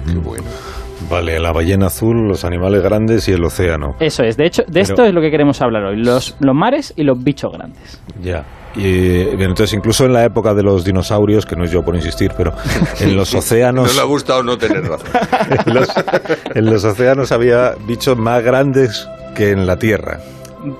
Qué 0.06 0.18
bueno. 0.18 0.44
Vale, 1.08 1.38
la 1.40 1.52
ballena 1.52 1.86
azul, 1.86 2.28
los 2.28 2.44
animales 2.44 2.82
grandes 2.82 3.26
y 3.28 3.32
el 3.32 3.42
océano. 3.44 3.94
Eso 4.00 4.22
es, 4.22 4.36
de 4.36 4.46
hecho, 4.46 4.62
de 4.62 4.72
Pero- 4.72 4.82
esto 4.82 5.04
es 5.04 5.14
lo 5.14 5.20
que 5.20 5.30
queremos 5.30 5.60
hablar 5.62 5.84
hoy, 5.84 5.96
los, 5.96 6.36
los 6.40 6.54
mares 6.54 6.92
y 6.96 7.04
los 7.04 7.22
bichos 7.22 7.52
grandes. 7.52 8.00
Ya. 8.22 8.44
Y 8.76 9.24
bien, 9.24 9.50
entonces 9.50 9.72
incluso 9.72 10.04
en 10.04 10.12
la 10.12 10.24
época 10.24 10.54
de 10.54 10.62
los 10.62 10.84
dinosaurios, 10.84 11.44
que 11.46 11.56
no 11.56 11.64
es 11.64 11.70
yo 11.72 11.82
por 11.82 11.94
insistir, 11.96 12.32
pero 12.36 12.52
en 13.00 13.16
los 13.16 13.32
No 13.32 13.38
océanos, 13.40 13.94
le 13.94 14.00
ha 14.00 14.04
gustado 14.04 14.42
no 14.42 14.58
tener 14.58 14.82
razón. 14.84 15.08
en 15.66 15.74
los, 15.74 15.88
en 16.54 16.64
los 16.66 16.84
océanos 16.84 17.32
había 17.32 17.72
bichos 17.86 18.16
más 18.18 18.42
grandes 18.44 19.08
que 19.34 19.50
en 19.50 19.66
la 19.66 19.76
Tierra. 19.76 20.20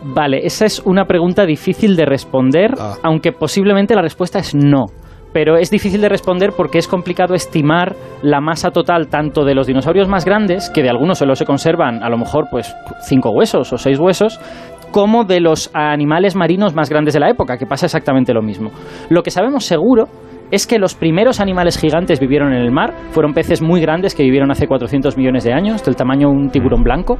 Vale, 0.04 0.44
esa 0.44 0.66
es 0.66 0.80
una 0.84 1.06
pregunta 1.06 1.46
difícil 1.46 1.96
de 1.96 2.04
responder, 2.04 2.74
Ah. 2.78 2.96
aunque 3.02 3.32
posiblemente 3.32 3.94
la 3.94 4.02
respuesta 4.02 4.38
es 4.38 4.54
no. 4.54 4.86
Pero 5.32 5.56
es 5.56 5.70
difícil 5.70 6.00
de 6.00 6.08
responder 6.08 6.52
porque 6.56 6.78
es 6.78 6.88
complicado 6.88 7.34
estimar 7.34 7.94
la 8.22 8.40
masa 8.40 8.70
total 8.70 9.08
tanto 9.08 9.44
de 9.44 9.54
los 9.54 9.66
dinosaurios 9.66 10.08
más 10.08 10.24
grandes, 10.24 10.70
que 10.70 10.82
de 10.82 10.90
algunos 10.90 11.18
solo 11.18 11.36
se 11.36 11.44
conservan 11.44 12.02
a 12.02 12.08
lo 12.08 12.18
mejor 12.18 12.46
pues 12.50 12.74
cinco 13.02 13.30
huesos 13.30 13.72
o 13.72 13.78
seis 13.78 13.98
huesos, 13.98 14.40
como 14.90 15.24
de 15.24 15.40
los 15.40 15.70
animales 15.72 16.34
marinos 16.34 16.74
más 16.74 16.90
grandes 16.90 17.14
de 17.14 17.20
la 17.20 17.30
época, 17.30 17.56
que 17.56 17.66
pasa 17.66 17.86
exactamente 17.86 18.34
lo 18.34 18.42
mismo. 18.42 18.70
Lo 19.08 19.22
que 19.22 19.30
sabemos 19.30 19.64
seguro 19.64 20.08
es 20.50 20.66
que 20.66 20.78
los 20.78 20.94
primeros 20.94 21.40
animales 21.40 21.78
gigantes 21.78 22.20
vivieron 22.20 22.52
en 22.52 22.60
el 22.60 22.70
mar, 22.70 22.94
fueron 23.10 23.32
peces 23.32 23.62
muy 23.62 23.80
grandes 23.80 24.14
que 24.14 24.22
vivieron 24.22 24.50
hace 24.50 24.66
400 24.66 25.16
millones 25.16 25.44
de 25.44 25.52
años, 25.52 25.84
del 25.84 25.96
tamaño 25.96 26.28
de 26.28 26.34
un 26.34 26.50
tiburón 26.50 26.82
blanco, 26.82 27.18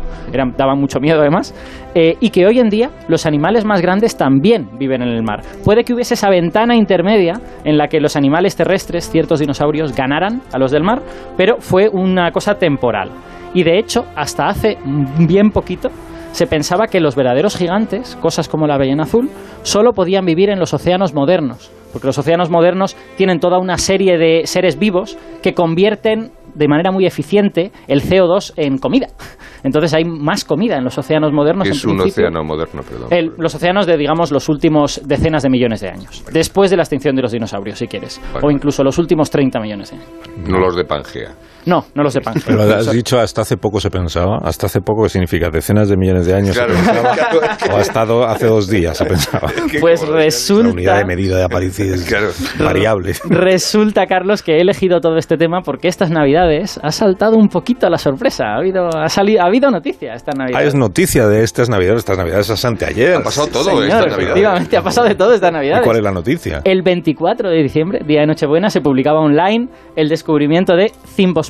daban 0.56 0.78
mucho 0.78 1.00
miedo 1.00 1.20
además, 1.20 1.54
eh, 1.94 2.16
y 2.20 2.30
que 2.30 2.46
hoy 2.46 2.58
en 2.58 2.68
día 2.68 2.90
los 3.08 3.26
animales 3.26 3.64
más 3.64 3.80
grandes 3.80 4.16
también 4.16 4.68
viven 4.78 5.02
en 5.02 5.08
el 5.08 5.22
mar. 5.22 5.42
Puede 5.64 5.84
que 5.84 5.94
hubiese 5.94 6.14
esa 6.14 6.30
ventana 6.30 6.74
intermedia 6.74 7.40
en 7.64 7.78
la 7.78 7.88
que 7.88 8.00
los 8.00 8.16
animales 8.16 8.56
terrestres, 8.56 9.10
ciertos 9.10 9.40
dinosaurios, 9.40 9.94
ganaran 9.94 10.42
a 10.52 10.58
los 10.58 10.70
del 10.70 10.82
mar, 10.82 11.02
pero 11.36 11.56
fue 11.58 11.88
una 11.88 12.30
cosa 12.32 12.54
temporal. 12.54 13.10
Y 13.54 13.64
de 13.64 13.78
hecho, 13.78 14.04
hasta 14.14 14.48
hace 14.48 14.78
bien 15.18 15.50
poquito, 15.50 15.90
se 16.32 16.46
pensaba 16.46 16.86
que 16.86 17.00
los 17.00 17.16
verdaderos 17.16 17.56
gigantes, 17.56 18.16
cosas 18.16 18.48
como 18.48 18.66
la 18.66 18.78
ballena 18.78 19.02
azul, 19.02 19.28
solo 19.62 19.92
podían 19.92 20.24
vivir 20.24 20.50
en 20.50 20.60
los 20.60 20.72
océanos 20.72 21.12
modernos, 21.12 21.72
porque 21.92 22.06
los 22.06 22.18
océanos 22.18 22.50
modernos 22.50 22.96
tienen 23.16 23.40
toda 23.40 23.58
una 23.58 23.76
serie 23.78 24.18
de 24.18 24.42
seres 24.46 24.78
vivos 24.78 25.16
que 25.42 25.54
convierten 25.54 26.32
de 26.54 26.66
manera 26.66 26.90
muy 26.90 27.06
eficiente 27.06 27.70
el 27.86 28.02
CO2 28.02 28.54
en 28.56 28.78
comida. 28.78 29.06
Entonces 29.62 29.94
hay 29.94 30.04
más 30.04 30.44
comida 30.44 30.76
en 30.78 30.84
los 30.84 30.98
océanos 30.98 31.32
modernos. 31.32 31.68
Es 31.68 31.84
en 31.84 31.90
un 31.90 32.00
océano 32.00 32.42
moderno, 32.42 32.82
perdón. 32.82 33.08
El- 33.10 33.32
los 33.38 33.54
océanos 33.54 33.86
de, 33.86 33.96
digamos, 33.96 34.32
los 34.32 34.48
últimos 34.48 35.00
decenas 35.06 35.42
de 35.44 35.50
millones 35.50 35.80
de 35.80 35.90
años. 35.90 36.24
Después 36.32 36.70
de 36.70 36.76
la 36.76 36.82
extinción 36.82 37.14
de 37.14 37.22
los 37.22 37.32
dinosaurios, 37.32 37.78
si 37.78 37.86
quieres. 37.86 38.20
Vale. 38.34 38.46
O 38.46 38.50
incluso 38.50 38.82
los 38.82 38.98
últimos 38.98 39.30
30 39.30 39.60
millones 39.60 39.90
de 39.90 39.96
años. 39.98 40.08
No 40.48 40.58
los 40.58 40.74
de 40.74 40.84
Pangea. 40.84 41.34
No, 41.66 41.84
no 41.94 42.02
los 42.02 42.14
de 42.14 42.20
Pangea. 42.20 42.42
Pero 42.46 42.62
has 42.62 42.90
dicho 42.90 43.18
hasta 43.18 43.42
hace 43.42 43.56
poco 43.56 43.80
se 43.80 43.90
pensaba. 43.90 44.38
Hasta 44.42 44.66
hace 44.66 44.80
poco, 44.80 45.02
¿qué 45.04 45.08
significa? 45.10 45.50
Decenas 45.50 45.88
de 45.88 45.96
millones 45.96 46.26
de 46.26 46.34
años 46.34 46.56
Claro, 46.56 46.74
se 46.74 46.78
pensaba. 46.82 47.12
claro, 47.14 47.40
es 47.42 47.56
que- 47.58 47.70
O 47.70 47.76
ha 47.76 47.80
estado 47.80 48.24
hace 48.26 48.46
dos 48.46 48.68
días 48.68 48.96
se 48.96 49.04
pensaba. 49.04 49.48
es 49.56 49.72
que 49.72 49.78
Pues 49.80 50.00
como- 50.00 50.12
La 50.12 50.18
resulta... 50.24 50.70
unidad 50.70 50.98
de 50.98 51.04
medida 51.04 51.36
de 51.36 51.44
aparición 51.44 51.94
es 51.94 52.04
Claro. 52.04 52.28
variable. 52.58 53.14
Resulta, 53.28 54.06
Carlos, 54.06 54.42
que 54.42 54.56
he 54.56 54.60
elegido 54.60 55.00
todo 55.00 55.16
este 55.16 55.36
tema 55.36 55.60
porque 55.62 55.88
estas 55.88 56.10
navidades 56.10 56.78
ha 56.82 56.90
saltado 56.90 57.36
un 57.36 57.48
poquito 57.48 57.88
la 57.88 57.98
sorpresa. 57.98 58.44
Ha 58.54 58.56
habido, 58.58 58.88
ha 58.96 59.08
salido, 59.08 59.42
ha 59.42 59.46
habido 59.46 59.70
noticia 59.70 60.14
esta 60.14 60.32
Ah, 60.32 60.38
Navidad. 60.38 60.62
es 60.64 60.74
noticia 60.74 61.26
de 61.26 61.42
estas 61.42 61.68
navidades. 61.68 61.98
Estas 62.00 62.18
navidades 62.18 62.48
es 62.50 62.64
anteayer. 62.64 63.16
Ha 63.16 63.22
pasado 63.22 63.48
todo 63.48 63.64
Señor, 63.64 63.84
esta 63.84 63.96
Navidad. 64.06 64.18
efectivamente, 64.20 64.76
ha 64.76 64.82
pasado 64.82 65.08
de 65.08 65.14
todo 65.14 65.34
esta 65.34 65.50
Navidad. 65.50 65.80
¿Y 65.80 65.84
cuál 65.84 65.96
es 65.96 66.02
la 66.02 66.12
noticia? 66.12 66.60
El 66.64 66.82
24 66.82 67.48
de 67.50 67.62
diciembre, 67.62 68.00
día 68.06 68.20
de 68.20 68.26
Nochebuena, 68.26 68.70
se 68.70 68.80
publicaba 68.80 69.20
online 69.20 69.68
el 69.96 70.08
descubrimiento 70.08 70.76
de 70.76 70.92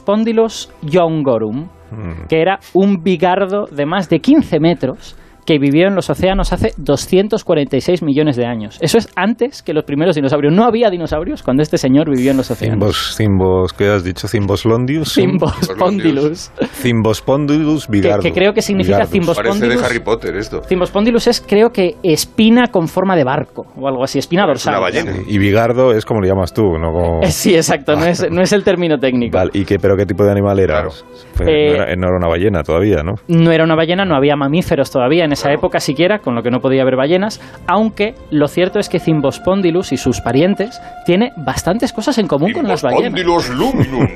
Cymbospondylus 0.05 0.71
jongorum, 0.83 1.69
Mm. 1.91 2.29
que 2.29 2.41
era 2.41 2.61
un 2.73 3.03
bigardo 3.03 3.67
de 3.67 3.85
más 3.85 4.09
de 4.09 4.21
15 4.21 4.61
metros 4.61 5.17
que 5.51 5.59
vivió 5.59 5.89
en 5.89 5.97
los 5.97 6.09
océanos 6.09 6.53
hace 6.53 6.75
246 6.77 8.05
millones 8.05 8.37
de 8.37 8.47
años. 8.47 8.79
Eso 8.81 8.99
es 8.99 9.09
antes 9.17 9.65
que 9.65 9.75
los 9.75 9.83
primeros 9.83 10.15
dinosaurios. 10.15 10.55
No 10.55 10.63
había 10.63 10.91
dinosaurios 10.91 11.43
cuando 11.43 11.65
este 11.65 11.77
señor 11.77 12.09
vivió 12.09 12.31
en 12.31 12.37
los 12.37 12.53
océanos. 12.53 12.77
Cimbos, 12.79 13.17
cimbos, 13.17 13.73
¿qué 13.73 13.89
has 13.89 14.05
dicho? 14.05 14.29
Cimboslondius. 14.29 15.13
Cymbospondylus. 15.13 16.53
Cimbospondylus 16.83 17.87
Que, 17.87 17.93
bigardo. 17.93 18.23
que 18.23 18.31
creo 18.31 18.53
que 18.53 18.63
significa 18.63 19.07
Bigardus. 19.11 19.37
Parece 19.37 19.67
de. 19.67 19.85
Harry 19.85 19.99
Potter 19.99 20.37
esto. 20.37 20.63
Cymbospondylus 20.63 21.27
es, 21.27 21.41
creo 21.41 21.71
que, 21.71 21.97
espina 22.05 22.69
con 22.69 22.87
forma 22.87 23.17
de 23.17 23.25
barco 23.25 23.67
o 23.77 23.89
algo 23.89 24.05
así, 24.05 24.21
espina 24.21 24.43
Es 24.43 24.47
dorsal. 24.47 24.75
una 24.75 24.81
ballena. 24.83 25.13
Y 25.27 25.39
bigardo 25.39 25.91
es 25.93 26.05
como 26.05 26.21
lo 26.21 26.29
llamas 26.29 26.53
tú, 26.55 26.63
¿no? 26.79 26.93
Como... 26.93 27.21
Sí, 27.27 27.57
exacto, 27.57 27.97
no 27.97 28.05
es, 28.05 28.25
no 28.31 28.41
es 28.41 28.53
el 28.53 28.63
término 28.63 28.99
técnico. 28.99 29.37
Vale, 29.37 29.51
¿y 29.55 29.65
qué, 29.65 29.81
pero 29.81 29.97
qué 29.97 30.07
tipo 30.07 30.23
de 30.23 30.31
animal 30.31 30.61
era? 30.61 30.75
Claro. 30.83 30.91
Pues 31.37 31.49
Eh, 31.49 31.69
no, 31.71 31.75
era, 31.83 31.97
no 31.97 32.07
era 32.07 32.17
una 32.19 32.29
ballena 32.29 32.63
todavía, 32.63 33.03
¿no? 33.03 33.15
No 33.27 33.51
era 33.51 33.65
una 33.65 33.75
ballena, 33.75 34.05
no 34.05 34.15
había 34.15 34.37
mamíferos 34.37 34.93
todavía 34.93 35.25
en 35.25 35.33
esa 35.41 35.53
época 35.53 35.81
siquiera, 35.81 36.19
con 36.19 36.35
lo 36.35 36.43
que 36.43 36.51
no 36.51 36.61
podía 36.61 36.83
haber 36.83 36.97
ballenas, 36.97 37.41
aunque 37.67 38.15
lo 38.31 38.47
cierto 38.47 38.79
es 38.79 38.89
que 38.89 39.01
Cymbospondylus 39.01 39.93
y 39.93 39.97
sus 39.97 40.21
parientes 40.21 40.81
tiene 41.07 41.33
bastantes 41.37 41.93
cosas 41.93 42.19
en 42.19 42.27
común 42.27 42.53
con 42.53 42.69
las 42.69 42.83
ballenas. 42.83 43.51
Luminum. 43.51 44.01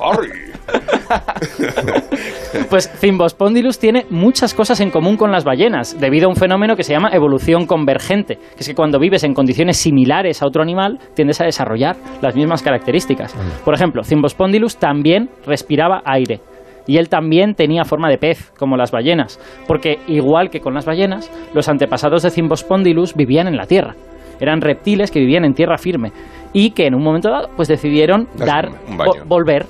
Harry. 0.00 0.48
Pues 2.70 2.88
Cymbospondylus 2.88 3.78
tiene 3.78 4.06
muchas 4.10 4.52
cosas 4.52 4.80
en 4.80 4.90
común 4.90 5.16
con 5.16 5.30
las 5.30 5.44
ballenas, 5.44 5.98
debido 5.98 6.26
a 6.26 6.30
un 6.30 6.36
fenómeno 6.36 6.76
que 6.76 6.82
se 6.82 6.92
llama 6.92 7.10
evolución 7.12 7.66
convergente, 7.66 8.36
que 8.36 8.60
es 8.60 8.68
que 8.68 8.74
cuando 8.74 8.98
vives 8.98 9.24
en 9.24 9.34
condiciones 9.34 9.78
similares 9.78 10.42
a 10.42 10.46
otro 10.46 10.62
animal, 10.62 10.98
tiendes 11.14 11.40
a 11.40 11.44
desarrollar 11.44 11.96
las 12.20 12.34
mismas 12.34 12.62
características. 12.62 13.34
Por 13.64 13.74
ejemplo, 13.74 14.02
Cymbospondylus 14.02 14.76
también 14.76 15.30
respiraba 15.46 16.02
aire. 16.04 16.40
Y 16.88 16.96
él 16.96 17.08
también 17.08 17.54
tenía 17.54 17.84
forma 17.84 18.08
de 18.08 18.18
pez, 18.18 18.50
como 18.58 18.76
las 18.76 18.90
ballenas, 18.90 19.38
porque 19.68 19.98
igual 20.08 20.50
que 20.50 20.58
con 20.60 20.74
las 20.74 20.86
ballenas, 20.86 21.30
los 21.54 21.68
antepasados 21.68 22.24
de 22.24 22.30
Cymbospondylus 22.30 23.14
vivían 23.14 23.46
en 23.46 23.56
la 23.56 23.66
tierra. 23.66 23.94
Eran 24.40 24.60
reptiles 24.60 25.10
que 25.12 25.20
vivían 25.20 25.44
en 25.44 25.54
tierra 25.54 25.78
firme. 25.78 26.10
y 26.54 26.70
que 26.70 26.86
en 26.86 26.94
un 26.94 27.02
momento 27.02 27.28
dado 27.28 27.50
pues 27.56 27.68
decidieron 27.68 28.26
dar 28.38 28.70
un 28.88 28.96
baño. 28.96 29.12
vo- 29.12 29.28
volver 29.28 29.66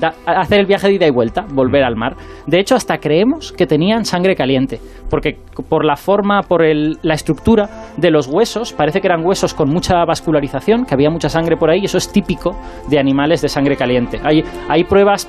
da- 0.00 0.14
hacer 0.24 0.58
el 0.60 0.64
viaje 0.64 0.88
de 0.88 0.94
ida 0.94 1.06
y 1.06 1.10
vuelta, 1.10 1.44
volver 1.52 1.84
al 1.84 1.96
mar. 1.96 2.16
De 2.46 2.58
hecho, 2.58 2.74
hasta 2.76 2.96
creemos 2.96 3.52
que 3.52 3.66
tenían 3.66 4.06
sangre 4.06 4.34
caliente, 4.34 4.80
porque 5.10 5.36
por 5.68 5.84
la 5.84 5.96
forma, 5.96 6.40
por 6.40 6.62
el- 6.64 6.96
la 7.02 7.12
estructura 7.12 7.68
de 7.98 8.10
los 8.10 8.26
huesos, 8.26 8.72
parece 8.72 9.02
que 9.02 9.06
eran 9.06 9.22
huesos 9.22 9.52
con 9.52 9.68
mucha 9.68 10.02
vascularización, 10.06 10.86
que 10.86 10.94
había 10.94 11.10
mucha 11.10 11.28
sangre 11.28 11.58
por 11.58 11.68
ahí, 11.68 11.80
y 11.82 11.84
eso 11.84 11.98
es 11.98 12.10
típico 12.10 12.56
de 12.88 12.98
animales 12.98 13.42
de 13.42 13.50
sangre 13.50 13.76
caliente. 13.76 14.18
Hay, 14.24 14.42
hay 14.70 14.84
pruebas, 14.84 15.28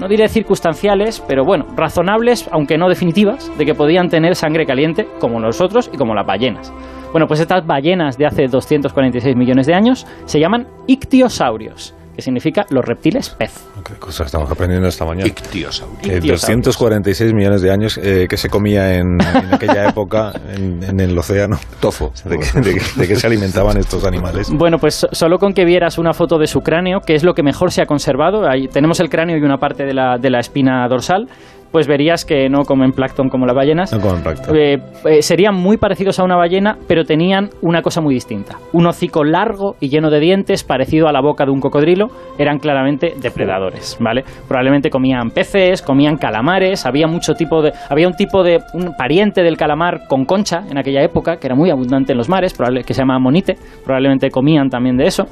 no 0.00 0.08
diré 0.08 0.28
circunstanciales, 0.28 1.22
pero 1.28 1.44
bueno, 1.44 1.66
razonables, 1.76 2.48
aunque 2.50 2.78
no 2.78 2.88
definitivas, 2.88 3.52
de 3.58 3.66
que 3.66 3.74
podían 3.74 4.08
tener 4.08 4.34
sangre 4.34 4.64
caliente, 4.64 5.06
como 5.20 5.38
nosotros 5.38 5.90
y 5.92 5.98
como 5.98 6.14
las 6.14 6.26
ballenas. 6.26 6.72
Bueno, 7.12 7.26
pues 7.26 7.40
estas 7.40 7.66
ballenas 7.66 8.16
de 8.16 8.24
hace 8.24 8.46
246 8.46 9.36
millones 9.36 9.66
de 9.66 9.74
años 9.74 10.06
se 10.24 10.40
llaman 10.40 10.66
ictiosaurios, 10.86 11.94
que 12.20 12.24
significa 12.24 12.66
los 12.68 12.84
reptiles 12.84 13.30
pez. 13.30 13.52
Qué 13.82 13.94
cosas 13.94 14.26
estamos 14.26 14.50
aprendiendo 14.50 14.86
esta 14.88 15.06
mañana. 15.06 15.26
Ictiosaurio. 15.26 15.96
Que 16.02 16.16
Ictiosaurios. 16.16 16.42
246 16.42 17.32
millones 17.32 17.62
de 17.62 17.70
años 17.70 17.98
eh, 18.02 18.26
que 18.28 18.36
se 18.36 18.50
comía 18.50 18.94
en, 18.98 19.06
en 19.20 19.54
aquella 19.54 19.88
época 19.88 20.32
en, 20.54 20.82
en 20.84 21.00
el 21.00 21.16
océano. 21.16 21.58
Tofo. 21.80 22.12
¿De 22.24 22.38
qué, 22.38 22.60
de 22.60 22.82
de 22.96 23.08
qué 23.08 23.16
se 23.16 23.26
alimentaban 23.26 23.78
estos 23.78 24.04
animales? 24.04 24.50
Bueno, 24.52 24.76
pues 24.78 24.94
so- 24.96 25.08
solo 25.12 25.38
con 25.38 25.54
que 25.54 25.64
vieras 25.64 25.96
una 25.98 26.12
foto 26.12 26.38
de 26.38 26.46
su 26.46 26.60
cráneo, 26.60 27.00
que 27.00 27.14
es 27.14 27.24
lo 27.24 27.32
que 27.32 27.42
mejor 27.42 27.72
se 27.72 27.80
ha 27.80 27.86
conservado, 27.86 28.46
ahí 28.48 28.68
tenemos 28.68 29.00
el 29.00 29.08
cráneo 29.08 29.38
y 29.38 29.40
una 29.42 29.56
parte 29.56 29.84
de 29.84 29.94
la, 29.94 30.18
de 30.18 30.28
la 30.30 30.40
espina 30.40 30.86
dorsal, 30.88 31.26
pues 31.70 31.86
verías 31.86 32.24
que 32.24 32.48
no 32.48 32.64
comen 32.64 32.92
plancton 32.92 33.28
como 33.28 33.46
las 33.46 33.54
ballenas. 33.54 33.92
No 33.92 34.00
comen 34.00 34.22
plancton. 34.22 34.56
Eh, 34.56 34.78
eh, 35.04 35.22
serían 35.22 35.54
muy 35.54 35.76
parecidos 35.76 36.18
a 36.18 36.24
una 36.24 36.36
ballena, 36.36 36.76
pero 36.88 37.04
tenían 37.04 37.50
una 37.62 37.80
cosa 37.82 38.00
muy 38.00 38.14
distinta. 38.14 38.56
Un 38.72 38.86
hocico 38.86 39.22
largo 39.24 39.76
y 39.80 39.88
lleno 39.88 40.10
de 40.10 40.20
dientes, 40.20 40.64
parecido 40.64 41.08
a 41.08 41.12
la 41.12 41.20
boca 41.20 41.44
de 41.44 41.52
un 41.52 41.60
cocodrilo, 41.60 42.08
eran 42.38 42.58
claramente 42.58 43.14
depredadores, 43.20 43.96
¿vale? 44.00 44.24
Probablemente 44.48 44.90
comían 44.90 45.30
peces, 45.30 45.82
comían 45.82 46.16
calamares, 46.16 46.86
había 46.86 47.06
mucho 47.06 47.34
tipo 47.34 47.62
de 47.62 47.72
había 47.88 48.08
un 48.08 48.14
tipo 48.14 48.42
de 48.42 48.60
un 48.74 48.94
pariente 48.96 49.42
del 49.42 49.56
calamar 49.56 50.08
con 50.08 50.24
concha 50.24 50.64
en 50.68 50.78
aquella 50.78 51.02
época 51.02 51.36
que 51.36 51.46
era 51.46 51.54
muy 51.54 51.70
abundante 51.70 52.12
en 52.12 52.18
los 52.18 52.28
mares, 52.28 52.52
probable- 52.58 52.84
que 52.84 52.94
se 52.94 53.00
llama 53.02 53.18
monite, 53.18 53.56
probablemente 53.84 54.30
comían 54.30 54.68
también 54.70 54.96
de 54.96 55.06
eso, 55.06 55.26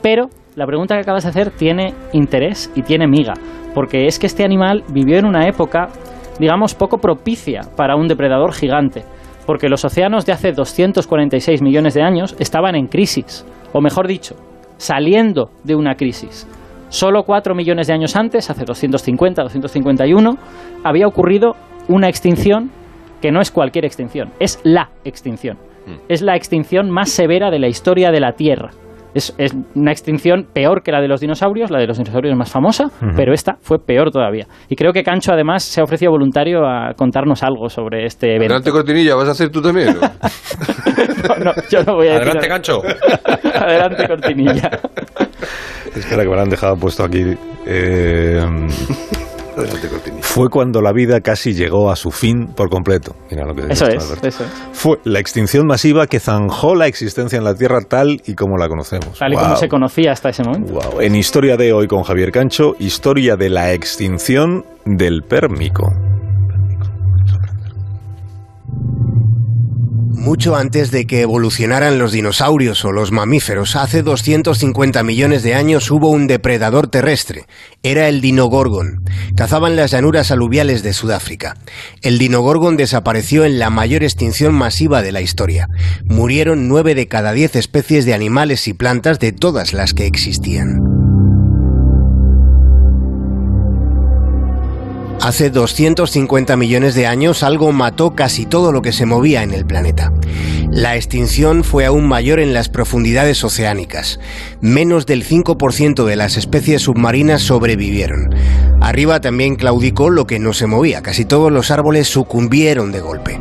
pero 0.00 0.28
la 0.56 0.66
pregunta 0.66 0.94
que 0.94 1.00
acabas 1.00 1.22
de 1.24 1.30
hacer 1.30 1.50
tiene 1.50 1.94
interés 2.12 2.70
y 2.74 2.82
tiene 2.82 3.06
miga, 3.06 3.34
porque 3.74 4.06
es 4.06 4.18
que 4.18 4.26
este 4.26 4.44
animal 4.44 4.84
vivió 4.92 5.18
en 5.18 5.26
una 5.26 5.46
época 5.46 5.88
digamos, 6.38 6.74
poco 6.74 6.98
propicia 6.98 7.62
para 7.76 7.96
un 7.96 8.08
depredador 8.08 8.52
gigante, 8.52 9.04
porque 9.46 9.68
los 9.68 9.84
océanos 9.84 10.26
de 10.26 10.32
hace 10.32 10.52
246 10.52 11.62
millones 11.62 11.94
de 11.94 12.02
años 12.02 12.36
estaban 12.38 12.74
en 12.74 12.86
crisis, 12.86 13.46
o 13.72 13.80
mejor 13.80 14.06
dicho, 14.06 14.36
saliendo 14.76 15.50
de 15.64 15.74
una 15.74 15.94
crisis. 15.94 16.48
Solo 16.88 17.22
4 17.22 17.54
millones 17.54 17.86
de 17.86 17.94
años 17.94 18.16
antes, 18.16 18.50
hace 18.50 18.64
250, 18.64 19.42
251, 19.42 20.36
había 20.84 21.06
ocurrido 21.06 21.52
una 21.88 22.08
extinción 22.08 22.70
que 23.20 23.30
no 23.32 23.40
es 23.40 23.50
cualquier 23.50 23.84
extinción, 23.84 24.30
es 24.40 24.60
la 24.64 24.90
extinción. 25.04 25.58
Es 26.08 26.22
la 26.22 26.36
extinción 26.36 26.90
más 26.90 27.10
severa 27.10 27.50
de 27.50 27.58
la 27.58 27.66
historia 27.66 28.12
de 28.12 28.20
la 28.20 28.32
Tierra. 28.32 28.70
Es, 29.14 29.34
es 29.38 29.52
una 29.74 29.92
extinción 29.92 30.46
peor 30.52 30.82
que 30.82 30.90
la 30.92 31.00
de 31.00 31.08
los 31.08 31.20
dinosaurios, 31.20 31.70
la 31.70 31.78
de 31.78 31.86
los 31.86 31.98
dinosaurios 31.98 32.32
es 32.32 32.38
más 32.38 32.50
famosa, 32.50 32.86
pero 33.16 33.32
esta 33.32 33.56
fue 33.60 33.78
peor 33.78 34.10
todavía. 34.10 34.46
Y 34.68 34.76
creo 34.76 34.92
que 34.92 35.02
Cancho 35.02 35.32
además 35.32 35.62
se 35.62 35.80
ha 35.80 35.84
ofrecido 35.84 36.12
voluntario 36.12 36.66
a 36.66 36.94
contarnos 36.94 37.42
algo 37.42 37.68
sobre 37.68 38.06
este 38.06 38.28
evento. 38.28 38.54
Adelante, 38.54 38.70
cortinilla, 38.70 39.14
¿vas 39.14 39.28
a 39.28 39.32
hacer 39.32 39.50
tú 39.50 39.60
también? 39.60 39.96
No, 41.28 41.36
no, 41.36 41.52
yo 41.70 41.82
no 41.84 41.94
voy 41.94 42.08
a 42.08 42.18
decir 42.18 42.28
Adelante, 42.28 42.48
gancho. 42.48 42.82
Adelante, 43.54 44.08
cortinilla. 44.08 44.70
Espera 45.94 46.22
que 46.22 46.28
me 46.28 46.34
lo 46.36 46.42
han 46.42 46.48
dejado 46.48 46.76
puesto 46.76 47.04
aquí. 47.04 47.36
Eh, 47.66 48.40
Adelante, 49.56 49.88
cortinilla. 49.88 50.21
Fue 50.32 50.48
cuando 50.48 50.80
la 50.80 50.92
vida 50.92 51.20
casi 51.20 51.52
llegó 51.52 51.90
a 51.90 51.96
su 51.96 52.10
fin 52.10 52.46
por 52.56 52.70
completo. 52.70 53.14
Mira 53.30 53.44
lo 53.44 53.54
que 53.54 53.70
Eso 53.70 53.86
es, 53.86 54.10
eso 54.22 54.44
es. 54.44 54.50
Fue 54.72 54.98
la 55.04 55.18
extinción 55.18 55.66
masiva 55.66 56.06
que 56.06 56.20
zanjó 56.20 56.74
la 56.74 56.86
existencia 56.86 57.36
en 57.36 57.44
la 57.44 57.54
Tierra 57.54 57.82
tal 57.82 58.22
y 58.26 58.34
como 58.34 58.56
la 58.56 58.66
conocemos. 58.66 59.18
Tal 59.18 59.34
y 59.34 59.36
como 59.36 59.56
se 59.56 59.68
conocía 59.68 60.12
hasta 60.12 60.30
ese 60.30 60.42
momento. 60.42 61.02
En 61.02 61.16
Historia 61.16 61.58
de 61.58 61.74
hoy 61.74 61.86
con 61.86 62.02
Javier 62.02 62.32
Cancho, 62.32 62.76
historia 62.78 63.36
de 63.36 63.50
la 63.50 63.74
extinción 63.74 64.64
del 64.86 65.20
pérmico. 65.22 65.92
Mucho 70.22 70.54
antes 70.54 70.92
de 70.92 71.04
que 71.04 71.22
evolucionaran 71.22 71.98
los 71.98 72.12
dinosaurios 72.12 72.84
o 72.84 72.92
los 72.92 73.10
mamíferos, 73.10 73.74
hace 73.74 74.04
250 74.04 75.02
millones 75.02 75.42
de 75.42 75.56
años 75.56 75.90
hubo 75.90 76.10
un 76.10 76.28
depredador 76.28 76.86
terrestre. 76.86 77.46
Era 77.82 78.08
el 78.08 78.20
dinogorgon. 78.20 79.02
Cazaba 79.36 79.66
en 79.68 79.74
las 79.74 79.90
llanuras 79.90 80.30
aluviales 80.30 80.84
de 80.84 80.92
Sudáfrica. 80.92 81.56
El 82.02 82.20
dinogorgon 82.20 82.76
desapareció 82.76 83.44
en 83.44 83.58
la 83.58 83.68
mayor 83.70 84.04
extinción 84.04 84.54
masiva 84.54 85.02
de 85.02 85.10
la 85.10 85.22
historia. 85.22 85.66
Murieron 86.04 86.68
nueve 86.68 86.94
de 86.94 87.08
cada 87.08 87.32
diez 87.32 87.56
especies 87.56 88.04
de 88.04 88.14
animales 88.14 88.68
y 88.68 88.74
plantas 88.74 89.18
de 89.18 89.32
todas 89.32 89.72
las 89.72 89.92
que 89.92 90.06
existían. 90.06 90.91
Hace 95.22 95.50
250 95.50 96.56
millones 96.56 96.96
de 96.96 97.06
años 97.06 97.44
algo 97.44 97.70
mató 97.70 98.16
casi 98.16 98.44
todo 98.44 98.72
lo 98.72 98.82
que 98.82 98.90
se 98.90 99.06
movía 99.06 99.44
en 99.44 99.52
el 99.52 99.64
planeta. 99.64 100.12
La 100.72 100.96
extinción 100.96 101.62
fue 101.62 101.84
aún 101.84 102.08
mayor 102.08 102.40
en 102.40 102.52
las 102.52 102.68
profundidades 102.68 103.44
oceánicas. 103.44 104.18
Menos 104.60 105.06
del 105.06 105.24
5% 105.24 106.04
de 106.04 106.16
las 106.16 106.36
especies 106.36 106.82
submarinas 106.82 107.40
sobrevivieron. 107.40 108.34
Arriba 108.80 109.20
también 109.20 109.54
claudicó 109.54 110.10
lo 110.10 110.26
que 110.26 110.40
no 110.40 110.54
se 110.54 110.66
movía. 110.66 111.02
Casi 111.02 111.24
todos 111.24 111.52
los 111.52 111.70
árboles 111.70 112.08
sucumbieron 112.08 112.90
de 112.90 113.00
golpe. 113.00 113.38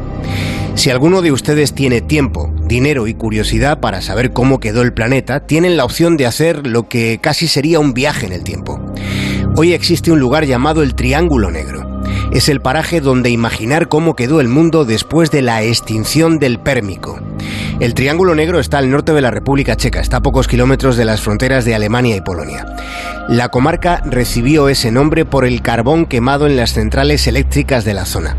Si 0.76 0.92
alguno 0.92 1.24
de 1.24 1.32
ustedes 1.32 1.74
tiene 1.74 2.02
tiempo, 2.02 2.54
dinero 2.64 3.08
y 3.08 3.16
curiosidad 3.16 3.80
para 3.80 4.02
saber 4.02 4.34
cómo 4.34 4.60
quedó 4.60 4.84
el 4.84 4.94
planeta, 4.94 5.48
tienen 5.48 5.78
la 5.78 5.86
opción 5.86 6.16
de 6.16 6.28
hacer 6.28 6.68
lo 6.68 6.88
que 6.88 7.18
casi 7.20 7.48
sería 7.48 7.80
un 7.80 7.96
viaje 7.96 8.28
en 8.28 8.34
el 8.34 8.44
tiempo. 8.44 8.80
Hoy 9.56 9.74
existe 9.74 10.12
un 10.12 10.20
lugar 10.20 10.46
llamado 10.46 10.82
el 10.82 10.96
Triángulo 10.96 11.52
Negro. 11.52 12.02
Es 12.32 12.48
el 12.48 12.62
paraje 12.62 13.02
donde 13.02 13.30
imaginar 13.30 13.90
cómo 13.90 14.16
quedó 14.16 14.40
el 14.40 14.48
mundo 14.48 14.86
después 14.86 15.30
de 15.30 15.42
la 15.42 15.62
extinción 15.62 16.40
del 16.40 16.58
Pérmico. 16.58 17.20
El 17.82 17.94
Triángulo 17.94 18.34
Negro 18.34 18.60
está 18.60 18.78
al 18.78 18.90
norte 18.90 19.12
de 19.12 19.20
la 19.20 19.30
República 19.30 19.76
Checa, 19.76 20.00
está 20.00 20.18
a 20.18 20.22
pocos 20.22 20.48
kilómetros 20.48 20.96
de 20.96 21.04
las 21.04 21.20
fronteras 21.20 21.66
de 21.66 21.76
Alemania 21.76 22.16
y 22.16 22.22
Polonia. 22.22 22.66
La 23.28 23.50
comarca 23.50 24.02
recibió 24.06 24.70
ese 24.70 24.90
nombre 24.92 25.26
por 25.26 25.46
el 25.46 25.62
carbón 25.62 26.06
quemado 26.06 26.48
en 26.48 26.56
las 26.56 26.72
centrales 26.72 27.28
eléctricas 27.28 27.84
de 27.84 27.94
la 27.94 28.06
zona. 28.06 28.38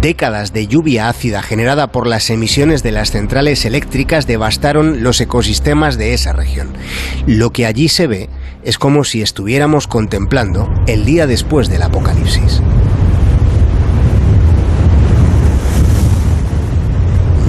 Décadas 0.00 0.52
de 0.52 0.66
lluvia 0.66 1.08
ácida 1.08 1.42
generada 1.42 1.90
por 1.90 2.06
las 2.06 2.28
emisiones 2.30 2.82
de 2.82 2.92
las 2.92 3.10
centrales 3.10 3.64
eléctricas 3.64 4.26
devastaron 4.26 5.02
los 5.02 5.20
ecosistemas 5.20 5.96
de 5.96 6.12
esa 6.12 6.32
región. 6.32 6.68
Lo 7.26 7.50
que 7.50 7.66
allí 7.66 7.88
se 7.88 8.06
ve 8.06 8.28
es 8.62 8.78
como 8.78 9.04
si 9.04 9.22
estuviéramos 9.22 9.86
contemplando 9.86 10.68
el 10.86 11.04
día 11.06 11.26
después 11.26 11.68
del 11.68 11.82
apocalipsis. 11.82 12.60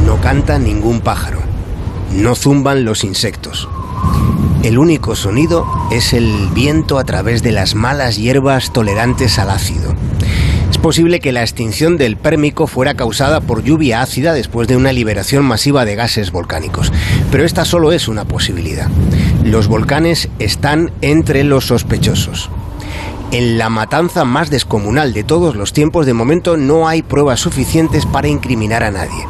No 0.06 0.22
canta 0.22 0.58
ningún 0.58 1.02
pájaro, 1.02 1.40
no 2.14 2.34
zumban 2.34 2.86
los 2.86 3.04
insectos. 3.04 3.68
El 4.64 4.78
único 4.78 5.16
sonido 5.16 5.68
es 5.92 6.14
el 6.14 6.50
viento 6.54 6.98
a 6.98 7.04
través 7.04 7.44
de 7.44 7.52
las 7.52 7.76
malas 7.76 8.18
hierbas 8.18 8.72
tolerantes 8.74 9.38
al 9.38 9.50
ácido. 9.50 9.94
Es 10.88 10.96
posible 10.96 11.20
que 11.20 11.34
la 11.34 11.42
extinción 11.42 11.98
del 11.98 12.16
Pérmico 12.16 12.66
fuera 12.66 12.94
causada 12.94 13.42
por 13.42 13.62
lluvia 13.62 14.02
ácida 14.02 14.32
después 14.32 14.70
de 14.70 14.78
una 14.78 14.94
liberación 14.94 15.44
masiva 15.44 15.84
de 15.84 15.96
gases 15.96 16.32
volcánicos, 16.32 16.94
pero 17.30 17.44
esta 17.44 17.66
solo 17.66 17.92
es 17.92 18.08
una 18.08 18.24
posibilidad. 18.24 18.88
Los 19.44 19.68
volcanes 19.68 20.30
están 20.40 20.94
entre 21.02 21.44
los 21.44 21.66
sospechosos. 21.66 22.50
En 23.34 23.58
la 23.58 23.68
matanza 23.70 24.24
más 24.24 24.50
descomunal 24.50 25.12
de 25.12 25.26
todos 25.26 25.58
los 25.58 25.74
tiempos, 25.74 26.06
de 26.06 26.14
momento 26.14 26.56
no 26.56 26.88
hay 26.88 27.02
pruebas 27.02 27.42
suficientes 27.42 28.06
para 28.06 28.30
incriminar 28.30 28.84
a 28.84 28.92
nadie. 28.92 29.28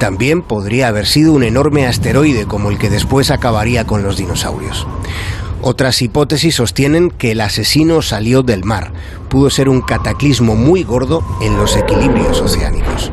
También 0.00 0.42
podría 0.42 0.88
haber 0.88 1.06
sido 1.06 1.32
un 1.32 1.44
enorme 1.44 1.86
asteroide 1.86 2.46
como 2.46 2.70
el 2.72 2.78
que 2.78 2.90
después 2.90 3.30
acabaría 3.30 3.86
con 3.86 4.02
los 4.02 4.16
dinosaurios. 4.16 4.84
Otras 5.62 6.02
hipótesis 6.02 6.56
sostienen 6.56 7.10
que 7.10 7.32
el 7.32 7.40
asesino 7.40 8.02
salió 8.02 8.42
del 8.42 8.64
mar. 8.64 8.92
Pudo 9.28 9.48
ser 9.48 9.68
un 9.68 9.80
cataclismo 9.80 10.56
muy 10.56 10.82
gordo 10.82 11.24
en 11.40 11.56
los 11.56 11.76
equilibrios 11.76 12.40
oceánicos. 12.40 13.12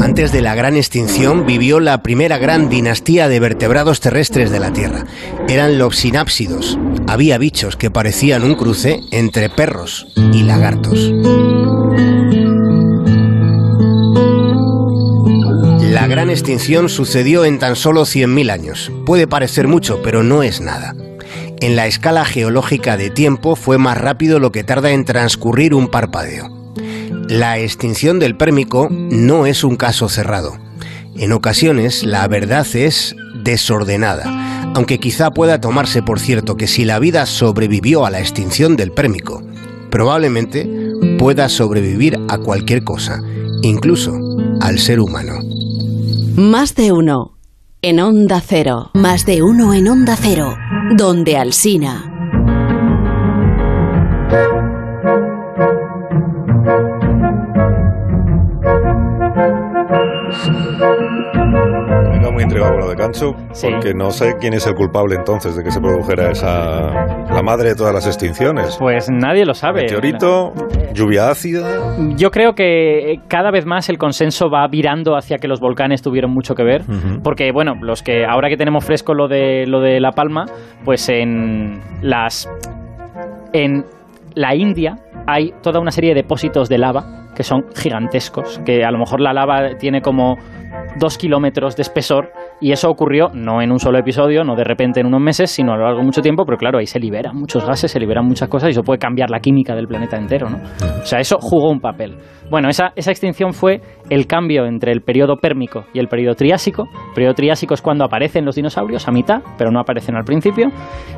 Antes 0.00 0.30
de 0.30 0.42
la 0.42 0.54
gran 0.54 0.76
extinción 0.76 1.46
vivió 1.46 1.80
la 1.80 2.02
primera 2.04 2.38
gran 2.38 2.68
dinastía 2.68 3.28
de 3.28 3.40
vertebrados 3.40 3.98
terrestres 3.98 4.52
de 4.52 4.60
la 4.60 4.72
Tierra. 4.72 5.06
Eran 5.48 5.76
los 5.76 5.96
sinápsidos. 5.96 6.78
Había 7.08 7.38
bichos 7.38 7.76
que 7.76 7.90
parecían 7.90 8.44
un 8.44 8.54
cruce 8.54 9.00
entre 9.10 9.50
perros 9.50 10.06
y 10.16 10.44
lagartos. 10.44 11.12
La 15.94 16.08
gran 16.08 16.28
extinción 16.28 16.88
sucedió 16.88 17.44
en 17.44 17.60
tan 17.60 17.76
solo 17.76 18.02
100.000 18.02 18.50
años. 18.50 18.90
Puede 19.06 19.28
parecer 19.28 19.68
mucho, 19.68 20.02
pero 20.02 20.24
no 20.24 20.42
es 20.42 20.60
nada. 20.60 20.92
En 21.60 21.76
la 21.76 21.86
escala 21.86 22.24
geológica 22.24 22.96
de 22.96 23.10
tiempo 23.10 23.54
fue 23.54 23.78
más 23.78 23.96
rápido 23.96 24.40
lo 24.40 24.50
que 24.50 24.64
tarda 24.64 24.90
en 24.90 25.04
transcurrir 25.04 25.72
un 25.72 25.86
parpadeo. 25.86 26.50
La 27.28 27.60
extinción 27.60 28.18
del 28.18 28.36
Pérmico 28.36 28.88
no 28.90 29.46
es 29.46 29.62
un 29.62 29.76
caso 29.76 30.08
cerrado. 30.08 30.58
En 31.16 31.30
ocasiones 31.30 32.02
la 32.02 32.26
verdad 32.26 32.66
es 32.74 33.14
desordenada, 33.44 34.72
aunque 34.74 34.98
quizá 34.98 35.30
pueda 35.30 35.60
tomarse 35.60 36.02
por 36.02 36.18
cierto 36.18 36.56
que 36.56 36.66
si 36.66 36.84
la 36.84 36.98
vida 36.98 37.24
sobrevivió 37.24 38.04
a 38.04 38.10
la 38.10 38.18
extinción 38.18 38.74
del 38.74 38.90
Pérmico, 38.90 39.44
probablemente 39.90 40.68
pueda 41.20 41.48
sobrevivir 41.48 42.18
a 42.28 42.38
cualquier 42.38 42.82
cosa, 42.82 43.22
incluso 43.62 44.18
al 44.60 44.80
ser 44.80 44.98
humano. 44.98 45.53
Más 46.36 46.74
de 46.74 46.90
uno 46.90 47.38
en 47.80 48.00
Onda 48.00 48.40
Cero. 48.40 48.90
Más 48.94 49.24
de 49.24 49.44
uno 49.44 49.72
en 49.72 49.86
Onda 49.86 50.16
Cero, 50.20 50.56
donde 50.96 51.36
Alsina. 51.36 52.10
Porque 63.20 63.94
no 63.94 64.10
sé 64.10 64.34
quién 64.40 64.54
es 64.54 64.66
el 64.66 64.74
culpable 64.74 65.14
entonces 65.16 65.56
de 65.56 65.62
que 65.62 65.70
se 65.70 65.80
produjera 65.80 66.30
esa 66.30 67.24
la 67.32 67.42
madre 67.42 67.70
de 67.70 67.74
todas 67.74 67.94
las 67.94 68.06
extinciones. 68.06 68.76
Pues 68.78 69.08
nadie 69.10 69.44
lo 69.44 69.54
sabe. 69.54 69.82
Meteorito, 69.82 70.52
lluvia 70.92 71.30
ácida. 71.30 71.96
Yo 72.16 72.30
creo 72.30 72.54
que 72.54 73.20
cada 73.28 73.50
vez 73.50 73.66
más 73.66 73.88
el 73.88 73.98
consenso 73.98 74.50
va 74.50 74.66
virando 74.68 75.16
hacia 75.16 75.38
que 75.38 75.48
los 75.48 75.60
volcanes 75.60 76.02
tuvieron 76.02 76.32
mucho 76.32 76.54
que 76.54 76.64
ver, 76.64 76.82
porque 77.22 77.52
bueno, 77.52 77.74
los 77.80 78.02
que 78.02 78.24
ahora 78.24 78.48
que 78.48 78.56
tenemos 78.56 78.84
fresco 78.84 79.14
lo 79.14 79.28
de 79.28 79.66
lo 79.66 79.80
de 79.80 80.00
La 80.00 80.12
Palma, 80.12 80.46
pues 80.84 81.08
en 81.08 81.80
las 82.02 82.48
en 83.52 83.84
la 84.34 84.54
India 84.54 84.96
hay 85.26 85.52
toda 85.62 85.80
una 85.80 85.90
serie 85.90 86.10
de 86.10 86.22
depósitos 86.22 86.68
de 86.68 86.78
lava 86.78 87.24
que 87.34 87.42
son 87.42 87.64
gigantescos, 87.74 88.60
que 88.64 88.84
a 88.84 88.90
lo 88.90 88.98
mejor 88.98 89.20
la 89.20 89.32
lava 89.32 89.76
tiene 89.78 90.00
como 90.00 90.36
dos 90.98 91.18
kilómetros 91.18 91.76
de 91.76 91.82
espesor 91.82 92.30
y 92.64 92.72
eso 92.72 92.88
ocurrió 92.88 93.28
no 93.34 93.60
en 93.60 93.70
un 93.70 93.78
solo 93.78 93.98
episodio, 93.98 94.42
no 94.42 94.56
de 94.56 94.64
repente 94.64 94.98
en 94.98 95.06
unos 95.06 95.20
meses, 95.20 95.50
sino 95.50 95.74
a 95.74 95.76
lo 95.76 95.84
largo 95.84 95.98
de 95.98 96.06
mucho 96.06 96.22
tiempo, 96.22 96.46
pero 96.46 96.56
claro, 96.56 96.78
ahí 96.78 96.86
se 96.86 96.98
liberan 96.98 97.36
muchos 97.36 97.62
gases, 97.62 97.90
se 97.90 98.00
liberan 98.00 98.24
muchas 98.24 98.48
cosas 98.48 98.68
y 98.68 98.70
eso 98.70 98.82
puede 98.82 98.98
cambiar 98.98 99.28
la 99.28 99.38
química 99.38 99.74
del 99.74 99.86
planeta 99.86 100.16
entero, 100.16 100.48
¿no? 100.48 100.56
O 100.80 101.04
sea, 101.04 101.20
eso 101.20 101.36
jugó 101.38 101.70
un 101.70 101.80
papel. 101.80 102.16
Bueno, 102.48 102.70
esa, 102.70 102.94
esa 102.96 103.10
extinción 103.10 103.52
fue 103.52 103.82
el 104.10 104.26
cambio 104.26 104.66
entre 104.66 104.92
el 104.92 105.00
periodo 105.00 105.36
pérmico 105.36 105.86
y 105.92 105.98
el 105.98 106.08
periodo 106.08 106.34
triásico. 106.34 106.88
El 107.08 107.14
periodo 107.14 107.34
triásico 107.34 107.74
es 107.74 107.82
cuando 107.82 108.04
aparecen 108.04 108.44
los 108.44 108.56
dinosaurios 108.56 109.08
a 109.08 109.12
mitad, 109.12 109.42
pero 109.56 109.70
no 109.70 109.80
aparecen 109.80 110.16
al 110.16 110.24
principio. 110.24 110.68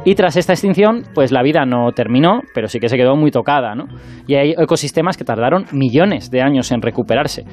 Y 0.05 0.14
tras 0.14 0.37
esta 0.37 0.52
extinción, 0.52 1.02
pues 1.14 1.33
la 1.33 1.43
vida 1.43 1.64
no 1.66 1.90
terminó, 1.93 2.40
pero 2.55 2.69
sí 2.69 2.78
que 2.78 2.88
se 2.88 2.97
quedó 2.97 3.16
muy 3.16 3.31
tocada, 3.31 3.75
¿no? 3.75 3.87
Y 4.26 4.35
hay 4.35 4.55
ecosistemas 4.57 5.16
que 5.16 5.25
tardaron 5.25 5.66
millones 5.73 6.31
de 6.31 6.43
años 6.43 6.71
en 6.73 6.83
recuperarse. 6.83 7.45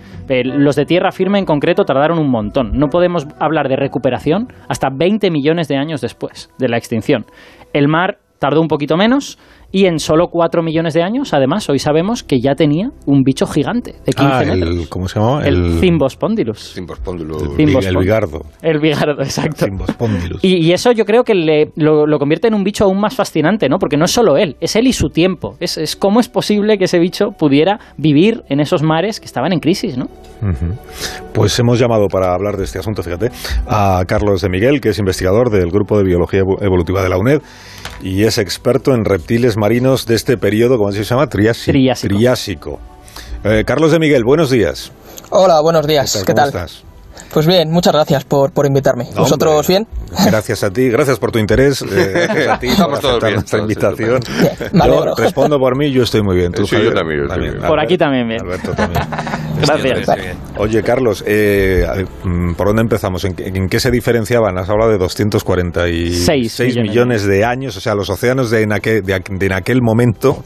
Los 0.43 0.75
de 0.75 0.85
tierra 0.85 1.11
firme 1.11 1.39
en 1.39 1.45
concreto 1.45 1.83
tardaron 1.83 2.19
un 2.19 2.29
montón. 2.29 2.71
No 2.73 2.87
podemos 2.87 3.27
hablar 3.39 3.69
de 3.69 3.75
recuperación 3.75 4.47
hasta 4.67 4.89
20 4.89 5.31
millones 5.31 5.67
de 5.67 5.77
años 5.77 6.01
después 6.01 6.49
de 6.59 6.69
la 6.69 6.77
extinción. 6.77 7.25
El 7.73 7.87
mar 7.87 8.19
tardó 8.39 8.59
un 8.59 8.67
poquito 8.67 8.97
menos 8.97 9.39
y 9.73 9.87
en 9.87 9.99
solo 9.99 10.27
4 10.29 10.61
millones 10.63 10.93
de 10.93 11.01
años, 11.03 11.33
además, 11.33 11.67
hoy 11.67 11.79
sabemos 11.79 12.23
que 12.23 12.39
ya 12.39 12.53
tenía 12.55 12.91
un 13.07 13.23
bicho 13.23 13.45
gigante 13.47 13.95
de 14.05 14.13
15 14.13 14.23
Ah, 14.23 14.43
metros. 14.45 14.69
el, 14.77 14.87
¿cómo 14.87 15.07
se 15.09 15.19
llama? 15.19 15.45
El, 15.45 15.79
Cimbospondylus. 15.81 16.73
Cimbospondylus. 16.75 17.41
el, 17.41 17.47
Cimbospondylus. 17.57 17.85
el 17.87 17.97
bigardo. 17.97 18.41
El 18.61 18.79
bigardo, 18.79 19.21
exacto. 19.23 19.65
Cimbospondylus. 19.65 20.43
Y, 20.43 20.57
y 20.65 20.71
eso 20.73 20.91
yo 20.91 21.05
creo 21.05 21.23
que 21.23 21.33
le- 21.33 21.71
lo, 21.75 22.05
lo 22.05 22.19
convierte 22.19 22.47
en 22.47 22.53
un 22.53 22.63
bicho 22.63 22.85
aún 22.85 22.99
más 23.01 23.15
fascinante, 23.15 23.67
¿no? 23.67 23.79
Porque 23.79 23.97
no 23.97 24.05
es 24.05 24.11
solo 24.11 24.37
él, 24.37 24.55
es 24.61 24.75
él 24.75 24.85
y 24.87 24.93
su 24.93 25.09
tiempo. 25.09 25.55
Es, 25.59 25.77
es 25.77 25.95
cómo 25.95 26.19
es 26.19 26.29
posible 26.29 26.77
que 26.77 26.85
ese 26.85 26.99
bicho 26.99 27.31
pudiera 27.31 27.79
vivir 27.97 28.43
en 28.49 28.59
esos 28.59 28.83
mares 28.83 29.19
que 29.19 29.25
estaban 29.25 29.53
en 29.53 29.59
crisis, 29.59 29.97
¿no? 29.97 30.05
Ujú. 30.41 30.75
Pues 31.33 31.57
hemos 31.57 31.79
llamado 31.79 32.07
para 32.09 32.33
hablar 32.35 32.57
de 32.57 32.65
este 32.65 32.77
asunto, 32.77 33.01
fíjate, 33.01 33.31
a 33.67 34.03
Carlos 34.07 34.41
de 34.41 34.49
Miguel, 34.49 34.81
que 34.81 34.89
es 34.89 34.99
investigador 34.99 35.49
del 35.49 35.71
Grupo 35.71 35.97
de 35.97 36.03
Biología 36.03 36.41
Evo- 36.41 36.61
Evolutiva 36.61 37.01
de 37.01 37.09
la 37.09 37.17
UNED 37.17 37.41
y 38.01 38.23
es 38.23 38.37
experto 38.37 38.93
en 38.93 39.05
reptiles 39.05 39.55
marinos 39.63 40.05
de 40.05 40.15
este 40.15 40.37
periodo, 40.37 40.77
¿cómo 40.77 40.91
se 40.91 41.05
llama? 41.05 41.27
Triásico. 41.27 41.71
Triásico. 41.71 42.15
Triásico. 42.17 42.79
Eh, 43.45 43.63
Carlos 43.65 43.93
de 43.93 43.99
Miguel, 43.99 44.25
buenos 44.25 44.49
días. 44.49 44.91
Hola, 45.29 45.61
buenos 45.61 45.87
días. 45.87 46.17
¿Qué 46.17 46.33
¿Cómo 46.33 46.35
tal? 46.35 46.47
estás? 46.49 46.83
Pues 47.33 47.47
bien, 47.47 47.71
muchas 47.71 47.93
gracias 47.93 48.23
por, 48.25 48.51
por 48.51 48.65
invitarme. 48.65 49.05
No, 49.15 49.21
¿Vosotros 49.21 49.51
hombre, 49.53 49.67
bien? 49.67 49.87
Gracias 50.27 50.63
a 50.63 50.69
ti, 50.71 50.89
gracias 50.89 51.17
por 51.17 51.31
tu 51.31 51.39
interés, 51.39 51.81
eh, 51.81 51.85
gracias 52.27 52.47
a 52.47 52.59
ti 52.59 52.67
por 52.67 52.73
Estamos 52.73 52.99
aceptar 52.99 53.21
bien, 53.29 53.33
nuestra 53.35 53.59
invitación. 53.59 54.19
Bien, 54.39 54.83
Yo 54.85 55.15
respondo 55.15 55.57
por 55.59 55.75
mí, 55.75 55.91
yo 55.91 56.03
estoy 56.03 56.21
muy 56.21 56.35
bien. 56.35 56.51
¿Tú, 56.51 56.67
Sí, 56.67 56.75
yo 56.83 56.93
también, 56.93 57.21
yo 57.21 57.25
estoy 57.27 57.49
bien. 57.49 57.61
Por 57.61 57.79
aquí 57.79 57.97
también 57.97 58.27
bien. 58.27 58.41
Alberto 58.41 58.71
también. 58.73 59.01
Gracias. 59.61 60.09
Oye, 60.57 60.83
Carlos, 60.83 61.23
eh, 61.25 62.05
mm, 62.23 62.53
¿por 62.53 62.67
dónde 62.67 62.81
empezamos? 62.83 63.23
¿En, 63.25 63.33
qué- 63.33 63.47
en 63.47 63.67
qué 63.69 63.79
se 63.79 63.89
diferenciaban? 63.91 64.57
Has 64.57 64.69
hablado 64.69 64.91
de 64.91 64.97
246 64.97 66.51
Seis 66.51 66.75
millones. 66.75 66.89
millones. 66.91 67.23
de 67.25 67.45
años, 67.45 67.77
o 67.77 67.81
sea, 67.81 67.95
los 67.95 68.09
océanos 68.09 68.49
de 68.51 68.61
en 68.61 68.73
aquel, 68.73 69.03
de, 69.03 69.19
de 69.27 69.45
en 69.45 69.53
aquel 69.53 69.81
momento, 69.81 70.43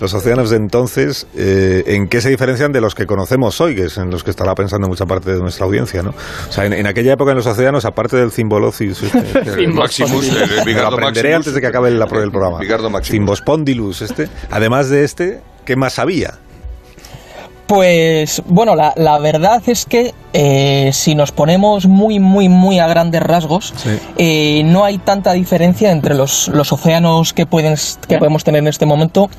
los 0.00 0.12
océanos 0.12 0.50
de 0.50 0.56
entonces, 0.56 1.26
eh, 1.36 1.84
¿en 1.86 2.08
qué 2.08 2.20
se 2.20 2.28
diferencian 2.28 2.72
de 2.72 2.80
los 2.80 2.94
que 2.94 3.06
conocemos 3.06 3.60
hoy, 3.60 3.74
que 3.76 3.84
es 3.84 3.96
en 3.96 4.10
los 4.10 4.24
que 4.24 4.30
estará 4.30 4.54
pensando 4.54 4.88
mucha 4.88 5.06
parte 5.06 5.32
de 5.32 5.38
nuestra 5.40 5.66
audiencia, 5.66 6.02
¿no? 6.02 6.10
O 6.10 6.52
sea, 6.52 6.66
en, 6.66 6.72
en 6.72 6.86
aquella 6.86 7.12
época 7.14 7.30
en 7.30 7.36
los 7.38 7.46
océanos, 7.46 7.84
aparte 7.84 8.16
del 8.16 8.30
Cimbolocius, 8.32 9.02
este, 9.04 9.18
El 9.62 9.72
Maximus, 9.72 10.28
el, 10.28 10.36
el 10.58 10.64
me 10.64 10.72
lo 10.74 10.86
aprenderé 10.88 11.30
Maximus. 11.30 11.36
antes 11.36 11.54
de 11.54 11.60
que 11.60 11.66
acabe 11.68 11.88
el, 11.90 12.00
el 12.02 12.30
programa. 12.30 12.58
Bigardo 12.58 12.90
Maximus. 12.90 13.10
Cimbospondylus, 13.14 14.02
este. 14.02 14.28
Además 14.50 14.90
de 14.90 15.04
este, 15.04 15.40
¿qué 15.64 15.76
más 15.76 15.98
había? 15.98 16.34
Pues 17.66 18.42
bueno, 18.46 18.76
la, 18.76 18.92
la 18.96 19.18
verdad 19.18 19.62
es 19.66 19.86
que 19.86 20.12
eh, 20.34 20.90
si 20.92 21.14
nos 21.14 21.32
ponemos 21.32 21.86
muy, 21.86 22.20
muy, 22.20 22.50
muy 22.50 22.78
a 22.78 22.86
grandes 22.86 23.22
rasgos, 23.22 23.72
Sí. 23.76 23.88
eh, 24.18 24.62
no 24.66 24.84
hay 24.84 24.98
tanta 24.98 25.32
diferencia 25.32 25.90
entre 25.90 26.14
los, 26.14 26.48
los 26.48 26.72
océanos 26.72 27.32
que, 27.32 27.46
pueden, 27.46 27.74
que 28.06 28.18
podemos 28.18 28.44
tener 28.44 28.58
en 28.60 28.68
este 28.68 28.84
momento 28.84 29.30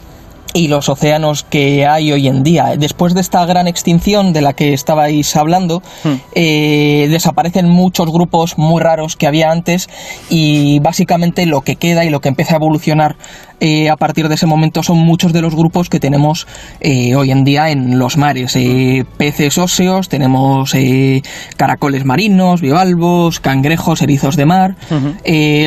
y 0.56 0.70
los 0.70 0.88
océanos 0.90 1.44
que 1.44 1.86
hay 1.86 2.12
hoy 2.14 2.28
en 2.30 2.42
día. 2.42 2.76
Después 2.78 3.14
de 3.14 3.20
esta 3.22 3.46
gran 3.46 3.68
extinción 3.68 4.32
de 4.32 4.42
la 4.42 4.54
que 4.54 4.74
estabais 4.74 5.36
hablando, 5.36 5.84
Hmm. 6.04 6.14
eh, 6.34 7.08
desaparecen 7.10 7.70
muchos 7.70 8.10
grupos 8.12 8.58
muy 8.58 8.82
raros 8.82 9.18
que 9.18 9.28
había 9.28 9.52
antes 9.52 9.90
y 10.30 10.80
básicamente 10.80 11.46
lo 11.46 11.62
que 11.62 11.76
queda 11.76 12.06
y 12.06 12.10
lo 12.10 12.22
que 12.22 12.30
empieza 12.30 12.54
a 12.54 12.58
evolucionar 12.58 13.18
eh, 13.60 13.90
a 13.90 13.96
partir 13.96 14.28
de 14.28 14.36
ese 14.36 14.46
momento 14.46 14.84
son 14.84 14.98
muchos 14.98 15.32
de 15.32 15.42
los 15.42 15.56
grupos 15.56 15.90
que 15.90 16.00
tenemos 16.00 16.46
eh, 16.82 17.16
hoy 17.16 17.32
en 17.32 17.44
día 17.44 17.70
en 17.70 17.98
los 18.00 18.18
mares. 18.18 18.56
Eh, 18.56 19.06
peces 19.18 19.58
óseos, 19.58 20.10
tenemos 20.10 20.74
eh, 20.76 21.22
caracoles 21.56 22.06
marinos, 22.06 22.62
bivalvos, 22.62 23.40
cangrejos, 23.40 24.02
erizos 24.02 24.36
de 24.36 24.46
mar. 24.46 24.76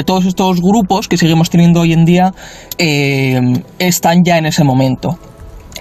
Todos 0.04 0.26
estos 0.26 0.60
grupos 0.60 1.08
que 1.08 1.16
seguimos 1.16 1.50
teniendo 1.50 1.80
hoy 1.80 1.92
en 1.92 2.04
día 2.04 2.32
están 3.78 4.24
ya 4.24 4.38
en 4.38 4.46
ese 4.46 4.64
momento. 4.64 4.77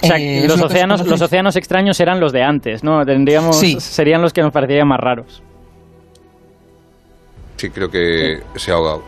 O 0.04 0.06
sea, 0.06 0.18
Eh, 0.18 0.46
los, 0.48 0.62
océanos, 0.62 1.06
los 1.08 1.56
extraños 1.56 2.00
eran 2.00 2.20
los 2.20 2.32
de 2.32 2.44
antes, 2.44 2.84
¿no? 2.84 3.04
Tendríamos, 3.06 3.60
Sí. 3.60 3.80
Serían 3.80 4.22
los 4.22 4.32
que 4.34 4.42
nos 4.42 4.52
parecerían 4.52 4.88
más 4.88 5.00
raros. 5.00 5.42
Sí, 7.56 7.70
creo 7.70 7.90
que 7.90 8.40
se 8.56 8.72
ha 8.72 8.76
ahogado. 8.76 9.04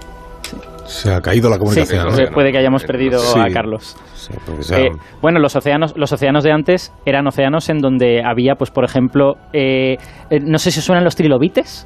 Se 0.87 1.13
ha 1.13 1.21
caído 1.21 1.49
la 1.49 1.57
Sí, 1.57 1.59
comunicación. 1.59 2.05
¿no? 2.07 2.11
puede- 2.11 2.31
puede 2.31 2.51
que 2.51 2.57
hayamos 2.57 2.83
perdido 2.83 3.19
Sí. 3.19 3.39
a 3.39 3.47
Carlos. 3.53 3.95
Sí, 4.15 4.33
Eh, 4.75 4.89
bueno, 5.21 5.39
los 5.39 5.55
océanos, 5.55 5.93
los 5.95 6.11
océanos 6.11 6.43
de 6.43 6.51
antes 6.51 6.91
eran 7.05 7.27
océanos 7.27 7.69
en 7.69 7.77
donde 7.79 8.23
había, 8.23 8.55
pues, 8.55 8.71
por 8.71 8.83
ejemplo, 8.83 9.35
eh, 9.53 9.97
eh, 10.31 10.39
no 10.41 10.57
sé 10.57 10.71
si 10.71 10.79
os 10.79 10.85
suenan 10.85 11.03
los 11.03 11.15
trilobites. 11.15 11.85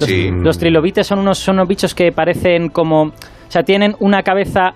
Los, 0.00 0.08
Sí. 0.08 0.30
los 0.30 0.58
trilobites 0.58 1.06
son 1.06 1.18
unos, 1.20 1.38
son 1.38 1.56
unos 1.56 1.68
bichos 1.68 1.94
que 1.94 2.10
parecen 2.12 2.68
como, 2.68 3.02
o 3.06 3.12
sea, 3.48 3.62
tienen 3.64 3.94
una 4.00 4.22
cabeza 4.22 4.72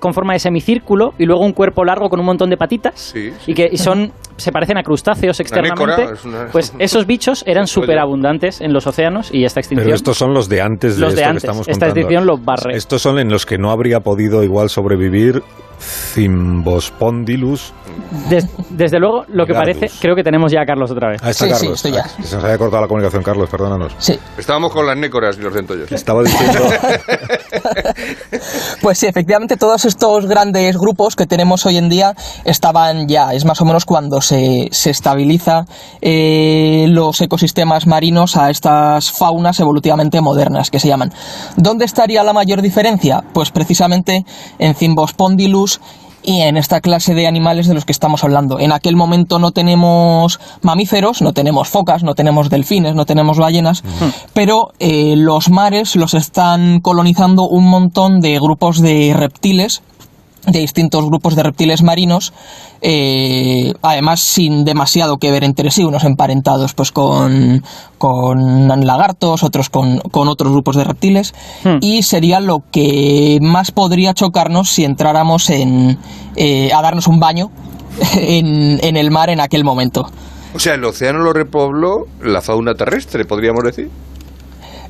con 0.00 0.12
forma 0.14 0.32
de 0.32 0.38
semicírculo 0.40 1.12
y 1.18 1.26
luego 1.26 1.44
un 1.44 1.52
cuerpo 1.52 1.84
largo 1.84 2.08
con 2.08 2.18
un 2.18 2.26
montón 2.26 2.50
de 2.50 2.56
patitas 2.56 2.98
Sí, 2.98 3.30
sí, 3.44 3.52
y 3.52 3.54
que 3.54 3.68
y 3.70 3.76
son 3.76 4.12
se 4.36 4.50
parecen 4.50 4.78
a 4.78 4.82
crustáceos 4.82 5.38
externamente. 5.38 5.84
nécora, 6.02 6.12
es 6.14 6.24
una- 6.24 6.46
Pues 6.50 6.74
esos 6.78 7.06
bichos 7.06 7.44
eran 7.46 7.66
súper 7.66 7.98
abundantes 7.98 8.60
en 8.60 8.72
los 8.72 8.86
océanos 8.86 9.32
y 9.32 9.44
esta 9.44 9.60
extinción. 9.60 9.84
Pero 9.84 9.94
estos 9.96 10.16
son 10.16 10.32
los 10.34 10.48
de 10.48 10.62
antes 10.62 10.96
de 10.96 11.02
Los 11.02 11.14
de 11.14 11.20
esto 11.20 11.28
antes. 11.30 11.42
que 11.42 11.46
estamos 11.46 11.68
Esta 11.68 11.72
contando. 11.86 12.00
extinción 12.00 12.26
los 12.26 12.44
barre. 12.44 12.76
Estos 12.76 13.02
son 13.02 13.18
en 13.18 13.28
los 13.28 13.44
que 13.46 13.58
no 13.58 13.70
habría 13.70 14.00
podido 14.00 14.42
igual 14.42 14.70
sobrevivir 14.70 15.42
Cimbospondylus. 15.80 17.72
Des- 18.28 18.46
desde 18.70 18.98
luego, 18.98 19.24
lo 19.28 19.46
que 19.46 19.54
parece, 19.54 19.90
creo 20.00 20.14
que 20.14 20.22
tenemos 20.22 20.52
ya 20.52 20.62
a 20.62 20.66
Carlos 20.66 20.90
otra 20.90 21.08
vez. 21.10 21.20
Ah, 21.22 21.30
está 21.30 21.46
Sí, 21.46 21.50
sí, 21.50 21.58
Carlos. 21.60 21.76
estoy 21.76 21.92
ya. 21.92 22.04
Ah, 22.06 22.22
se 22.22 22.34
nos 22.36 22.44
había 22.44 22.58
cortado 22.58 22.82
la 22.82 22.88
comunicación, 22.88 23.22
Carlos, 23.22 23.48
perdónanos. 23.50 23.94
Sí, 23.98 24.18
Estábamos 24.38 24.72
con 24.72 24.86
las 24.86 24.96
nécoras 24.96 25.36
y 25.38 25.40
los 25.42 25.52
centollos. 25.54 25.90
Estaba 25.92 26.22
diciendo. 26.22 26.60
Pues 28.80 28.98
sí, 28.98 29.06
efectivamente 29.06 29.56
todos 29.56 29.84
estos 29.84 30.26
grandes 30.26 30.76
grupos 30.78 31.14
que 31.16 31.26
tenemos 31.26 31.66
hoy 31.66 31.76
en 31.76 31.88
día 31.88 32.14
estaban 32.44 33.06
ya, 33.08 33.32
es 33.34 33.44
más 33.44 33.60
o 33.60 33.64
menos 33.64 33.84
cuando 33.84 34.20
se, 34.20 34.68
se 34.72 34.90
estabiliza 34.90 35.64
eh, 36.00 36.86
los 36.88 37.20
ecosistemas 37.20 37.86
marinos 37.86 38.36
a 38.36 38.48
estas 38.50 39.10
faunas 39.12 39.60
evolutivamente 39.60 40.20
modernas 40.20 40.70
que 40.70 40.80
se 40.80 40.88
llaman. 40.88 41.12
¿Dónde 41.56 41.84
estaría 41.84 42.22
la 42.24 42.32
mayor 42.32 42.62
diferencia? 42.62 43.22
Pues 43.34 43.50
precisamente 43.50 44.24
en 44.58 44.74
Cimbospondylus 44.74 45.69
y 46.22 46.40
en 46.42 46.56
esta 46.56 46.80
clase 46.80 47.14
de 47.14 47.26
animales 47.26 47.66
de 47.66 47.74
los 47.74 47.84
que 47.84 47.92
estamos 47.92 48.24
hablando. 48.24 48.58
En 48.58 48.72
aquel 48.72 48.96
momento 48.96 49.38
no 49.38 49.52
tenemos 49.52 50.40
mamíferos, 50.62 51.22
no 51.22 51.32
tenemos 51.32 51.68
focas, 51.68 52.02
no 52.02 52.14
tenemos 52.14 52.50
delfines, 52.50 52.94
no 52.94 53.06
tenemos 53.06 53.38
ballenas, 53.38 53.82
pero 54.34 54.72
eh, 54.78 55.14
los 55.16 55.50
mares 55.50 55.96
los 55.96 56.14
están 56.14 56.80
colonizando 56.80 57.48
un 57.48 57.68
montón 57.68 58.20
de 58.20 58.38
grupos 58.38 58.80
de 58.80 59.14
reptiles 59.16 59.82
de 60.46 60.58
distintos 60.58 61.04
grupos 61.04 61.36
de 61.36 61.42
reptiles 61.42 61.82
marinos, 61.82 62.32
eh, 62.80 63.74
además 63.82 64.20
sin 64.20 64.64
demasiado 64.64 65.18
que 65.18 65.30
ver 65.30 65.44
entre 65.44 65.70
sí, 65.70 65.84
unos 65.84 66.04
emparentados 66.04 66.74
pues 66.74 66.92
con, 66.92 67.62
con 67.98 68.68
lagartos, 68.86 69.42
otros 69.42 69.68
con, 69.68 69.98
con 69.98 70.28
otros 70.28 70.52
grupos 70.52 70.76
de 70.76 70.84
reptiles, 70.84 71.34
Hmm. 71.62 71.78
y 71.80 72.02
sería 72.02 72.40
lo 72.40 72.62
que 72.70 73.38
más 73.42 73.70
podría 73.70 74.14
chocarnos 74.14 74.70
si 74.70 74.84
entráramos 74.84 75.50
en, 75.50 75.98
eh, 76.36 76.72
a 76.72 76.80
darnos 76.82 77.06
un 77.06 77.20
baño 77.20 77.50
en, 78.16 78.78
en 78.82 78.96
el 78.96 79.10
mar 79.10 79.30
en 79.30 79.40
aquel 79.40 79.64
momento. 79.64 80.10
O 80.54 80.58
sea, 80.58 80.74
el 80.74 80.84
océano 80.84 81.20
lo 81.20 81.32
repobló 81.32 82.06
la 82.22 82.40
fauna 82.40 82.74
terrestre, 82.74 83.24
podríamos 83.24 83.62
decir. 83.62 83.90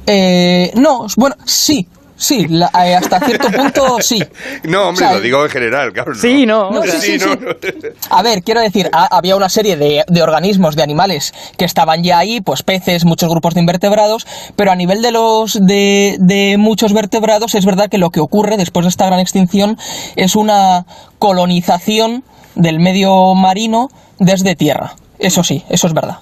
Eh, 0.07 0.73
no, 0.75 1.07
bueno, 1.17 1.37
sí, 1.45 1.87
sí, 2.21 2.47
la- 2.49 2.71
eh, 2.85 2.95
hasta 2.95 3.19
cierto 3.21 3.51
punto 3.51 3.97
sí. 4.01 4.23
No, 4.65 4.89
hombre, 4.89 5.07
O 5.07 5.09
sea, 5.09 5.17
lo 5.17 5.21
digo 5.23 5.43
en 5.45 5.51
general, 5.51 5.93
claro. 5.93 6.15
Sí, 6.15 6.47
no. 6.47 6.71
No, 6.71 6.83
sí, 6.83 6.91
sí, 7.01 7.19
no, 7.19 7.33
sí. 7.33 7.39
no. 7.43 7.89
A 8.11 8.23
ver, 8.23 8.43
quiero 8.43 8.61
decir, 8.61 8.89
ha- 8.93 9.17
había 9.17 9.35
una 9.37 9.49
serie 9.49 9.77
de, 9.77 10.05
de 10.07 10.23
organismos, 10.23 10.77
de 10.77 10.83
animales 10.83 11.33
que 11.57 11.65
estaban 11.65 12.03
ya 12.05 12.19
ahí, 12.19 12.41
pues 12.41 12.63
peces, 12.63 13.05
muchos 13.05 13.29
grupos 13.31 13.55
de 13.55 13.61
invertebrados, 13.61 14.27
pero 14.57 14.71
a 14.71 14.77
nivel 14.77 15.03
de 15.03 15.11
los 15.13 15.55
de, 15.67 16.17
de 16.21 16.57
muchos 16.59 16.93
vertebrados 16.93 17.55
es 17.55 17.65
verdad 17.65 17.89
que 17.89 17.99
lo 17.99 18.11
que 18.11 18.21
ocurre 18.21 18.57
después 18.57 18.85
de 18.85 18.91
esta 18.91 19.07
gran 19.07 19.19
extinción 19.21 19.79
es 20.17 20.37
una 20.37 20.85
colonización 21.19 22.23
del 22.55 22.81
medio 22.81 23.35
marino 23.35 23.89
desde 24.19 24.55
tierra. 24.57 24.95
Eso 25.19 25.43
sí, 25.45 25.65
eso 25.71 25.87
es 25.87 25.93
verdad. 25.95 26.19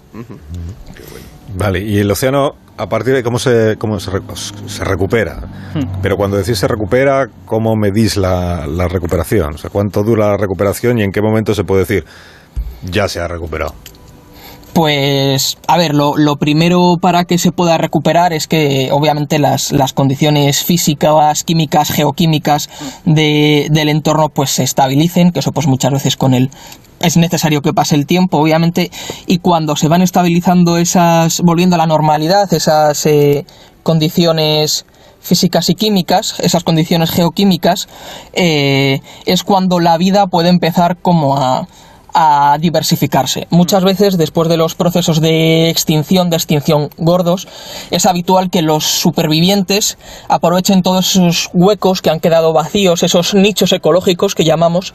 Vale, 1.54 1.80
y 1.80 1.98
el 1.98 2.10
océano, 2.10 2.54
a 2.78 2.86
partir 2.88 3.14
de 3.14 3.22
cómo 3.22 3.38
se, 3.38 3.76
cómo 3.76 3.98
se, 3.98 4.10
se 4.66 4.84
recupera. 4.84 5.40
Pero 6.00 6.16
cuando 6.16 6.36
decís 6.36 6.58
se 6.58 6.68
recupera, 6.68 7.26
¿cómo 7.44 7.74
medís 7.76 8.16
la, 8.16 8.66
la 8.66 8.88
recuperación? 8.88 9.54
O 9.54 9.58
sea, 9.58 9.70
¿cuánto 9.70 10.02
dura 10.02 10.30
la 10.30 10.36
recuperación 10.36 10.98
y 10.98 11.02
en 11.02 11.10
qué 11.10 11.20
momento 11.20 11.54
se 11.54 11.64
puede 11.64 11.80
decir 11.80 12.04
ya 12.82 13.08
se 13.08 13.20
ha 13.20 13.26
recuperado? 13.28 13.74
Pues, 14.78 15.58
a 15.66 15.76
ver, 15.76 15.92
lo, 15.92 16.16
lo 16.16 16.36
primero 16.36 16.98
para 17.02 17.24
que 17.24 17.36
se 17.36 17.50
pueda 17.50 17.78
recuperar 17.78 18.32
es 18.32 18.46
que 18.46 18.90
obviamente 18.92 19.40
las, 19.40 19.72
las 19.72 19.92
condiciones 19.92 20.62
físicas, 20.62 21.42
químicas, 21.42 21.90
geoquímicas 21.90 22.70
de- 23.04 23.66
del 23.72 23.88
entorno 23.88 24.28
pues 24.28 24.50
se 24.50 24.62
estabilicen, 24.62 25.32
que 25.32 25.40
eso 25.40 25.50
pues 25.50 25.66
muchas 25.66 25.90
veces 25.90 26.16
con 26.16 26.32
el 26.32 26.52
es 27.00 27.16
necesario 27.16 27.60
que 27.60 27.72
pase 27.74 27.96
el 27.96 28.06
tiempo, 28.06 28.38
obviamente, 28.38 28.92
y 29.26 29.38
cuando 29.38 29.74
se 29.74 29.88
van 29.88 30.02
estabilizando 30.02 30.78
esas, 30.78 31.40
volviendo 31.40 31.74
a 31.74 31.78
la 31.78 31.86
normalidad, 31.86 32.52
esas 32.54 33.04
eh, 33.06 33.44
condiciones 33.82 34.86
físicas 35.20 35.70
y 35.70 35.74
químicas, 35.74 36.38
esas 36.38 36.62
condiciones 36.62 37.10
geoquímicas, 37.10 37.88
eh, 38.32 39.00
es 39.26 39.42
cuando 39.42 39.80
la 39.80 39.98
vida 39.98 40.28
puede 40.28 40.50
empezar 40.50 40.98
como 40.98 41.36
a, 41.36 41.66
a 42.14 42.56
diversificarse. 42.60 43.46
Muchas 43.50 43.84
veces, 43.84 44.18
después 44.18 44.48
de 44.48 44.56
los 44.56 44.74
procesos 44.74 45.20
de 45.20 45.70
extinción, 45.70 46.30
de 46.30 46.36
extinción 46.36 46.90
gordos, 46.96 47.48
es 47.90 48.06
habitual 48.06 48.50
que 48.50 48.62
los 48.62 48.84
supervivientes 48.84 49.98
aprovechen 50.28 50.82
todos 50.82 51.16
esos 51.16 51.50
huecos 51.52 52.02
que 52.02 52.10
han 52.10 52.20
quedado 52.20 52.52
vacíos, 52.52 53.02
esos 53.02 53.34
nichos 53.34 53.72
ecológicos 53.72 54.34
que 54.34 54.44
llamamos, 54.44 54.94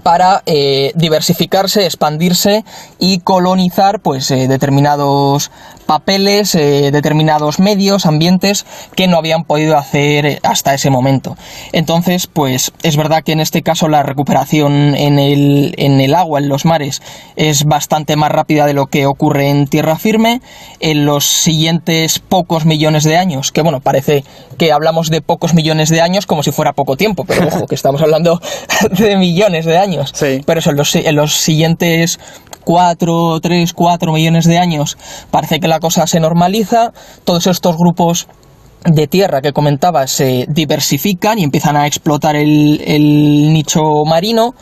para 0.00 0.42
eh, 0.46 0.92
diversificarse, 0.94 1.84
expandirse 1.84 2.64
y 2.98 3.20
colonizar 3.20 4.00
pues 4.00 4.30
eh, 4.30 4.48
determinados 4.48 5.50
papeles, 5.86 6.54
eh, 6.54 6.90
determinados 6.92 7.58
medios, 7.58 8.06
ambientes 8.06 8.64
que 8.94 9.08
no 9.08 9.18
habían 9.18 9.44
podido 9.44 9.76
hacer 9.76 10.40
hasta 10.42 10.74
ese 10.74 10.90
momento. 10.90 11.36
Entonces, 11.72 12.26
pues 12.26 12.72
es 12.82 12.96
verdad 12.96 13.22
que 13.22 13.32
en 13.32 13.40
este 13.40 13.62
caso 13.62 13.88
la 13.88 14.02
recuperación 14.02 14.94
en 14.94 15.18
el, 15.18 15.74
en 15.76 16.00
el 16.00 16.14
agua, 16.14 16.38
en 16.38 16.48
los 16.48 16.64
mares, 16.64 17.02
es 17.36 17.64
bastante 17.64 18.16
más 18.16 18.30
rápida 18.30 18.66
de 18.66 18.72
lo 18.74 18.86
que 18.86 19.06
ocurre 19.06 19.50
en 19.50 19.66
tierra 19.66 19.96
firme. 19.96 20.40
En 20.80 21.04
los 21.04 21.26
siguientes 21.26 22.18
pocos 22.20 22.64
millones 22.64 23.04
de 23.04 23.18
años, 23.18 23.52
que 23.52 23.62
bueno, 23.62 23.80
parece 23.80 24.24
que 24.58 24.72
hablamos 24.72 25.10
de 25.10 25.20
pocos 25.20 25.54
millones 25.54 25.90
de 25.90 26.00
años 26.00 26.26
como 26.26 26.42
si 26.42 26.52
fuera 26.52 26.72
poco 26.72 26.96
tiempo, 26.96 27.24
pero 27.24 27.48
ojo, 27.48 27.66
que 27.66 27.74
estamos 27.74 28.00
hablando 28.00 28.40
de 28.90 29.16
millones 29.16 29.66
de 29.66 29.78
años. 29.78 29.81
Sí. 30.12 30.40
Pero 30.44 30.60
eso, 30.60 30.70
en 30.70 30.76
los, 30.76 30.94
en 30.94 31.16
los 31.16 31.34
siguientes 31.34 32.18
4, 32.64 33.40
3, 33.40 33.72
4 33.72 34.12
millones 34.12 34.46
de 34.46 34.58
años 34.58 34.96
parece 35.30 35.60
que 35.60 35.68
la 35.68 35.80
cosa 35.80 36.06
se 36.06 36.20
normaliza, 36.20 36.92
todos 37.24 37.46
estos 37.46 37.76
grupos 37.76 38.28
de 38.84 39.06
tierra 39.06 39.40
que 39.40 39.52
comentaba 39.52 40.06
se 40.06 40.46
diversifican 40.48 41.38
y 41.38 41.44
empiezan 41.44 41.76
a 41.76 41.86
explotar 41.86 42.34
el, 42.36 42.80
el 42.84 43.52
nicho 43.52 43.80
marino 44.04 44.54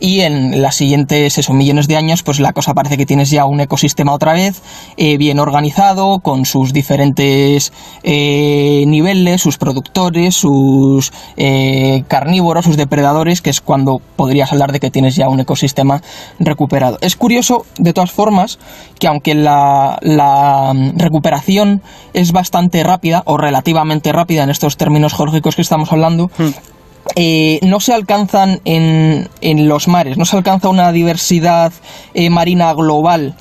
y 0.00 0.20
en 0.20 0.62
las 0.62 0.76
siguientes 0.76 1.38
esos 1.38 1.54
millones 1.54 1.86
de 1.86 1.96
años 1.96 2.22
pues 2.22 2.40
la 2.40 2.52
cosa 2.52 2.74
parece 2.74 2.96
que 2.96 3.06
tienes 3.06 3.30
ya 3.30 3.44
un 3.44 3.60
ecosistema 3.60 4.12
otra 4.12 4.32
vez 4.32 4.62
eh, 4.96 5.16
bien 5.18 5.38
organizado 5.38 6.20
con 6.20 6.44
sus 6.46 6.72
diferentes 6.72 7.72
eh, 8.02 8.84
niveles 8.86 9.42
sus 9.42 9.58
productores 9.58 10.34
sus 10.34 11.12
eh, 11.36 12.04
carnívoros 12.08 12.64
sus 12.64 12.76
depredadores 12.76 13.42
que 13.42 13.50
es 13.50 13.60
cuando 13.60 14.00
podrías 14.16 14.52
hablar 14.52 14.72
de 14.72 14.80
que 14.80 14.90
tienes 14.90 15.16
ya 15.16 15.28
un 15.28 15.40
ecosistema 15.40 16.02
recuperado. 16.38 16.98
Es 17.00 17.16
curioso 17.16 17.66
de 17.78 17.92
todas 17.92 18.10
formas 18.10 18.58
que 18.98 19.06
aunque 19.06 19.34
la, 19.34 19.98
mm, 20.74 20.98
recuperación 20.98 21.82
es 22.12 22.32
bastante 22.32 22.82
rápida 22.82 23.22
o 23.26 23.36
relativamente 23.36 24.12
rápida 24.12 24.44
en 24.44 24.50
estos 24.50 24.76
términos 24.76 25.14
geológicos 25.14 25.56
que 25.56 25.62
estamos 25.62 25.92
hablando 25.92 26.30
eh, 27.16 27.58
no 27.62 27.80
se 27.80 27.92
alcanzan 27.92 28.60
en, 28.64 29.28
en 29.40 29.68
los 29.68 29.88
mares, 29.88 30.16
no 30.16 30.24
se 30.24 30.36
alcanza 30.36 30.68
una 30.68 30.92
diversidad 30.92 31.72
eh, 32.14 32.30
marina 32.30 32.72
global 32.74 33.34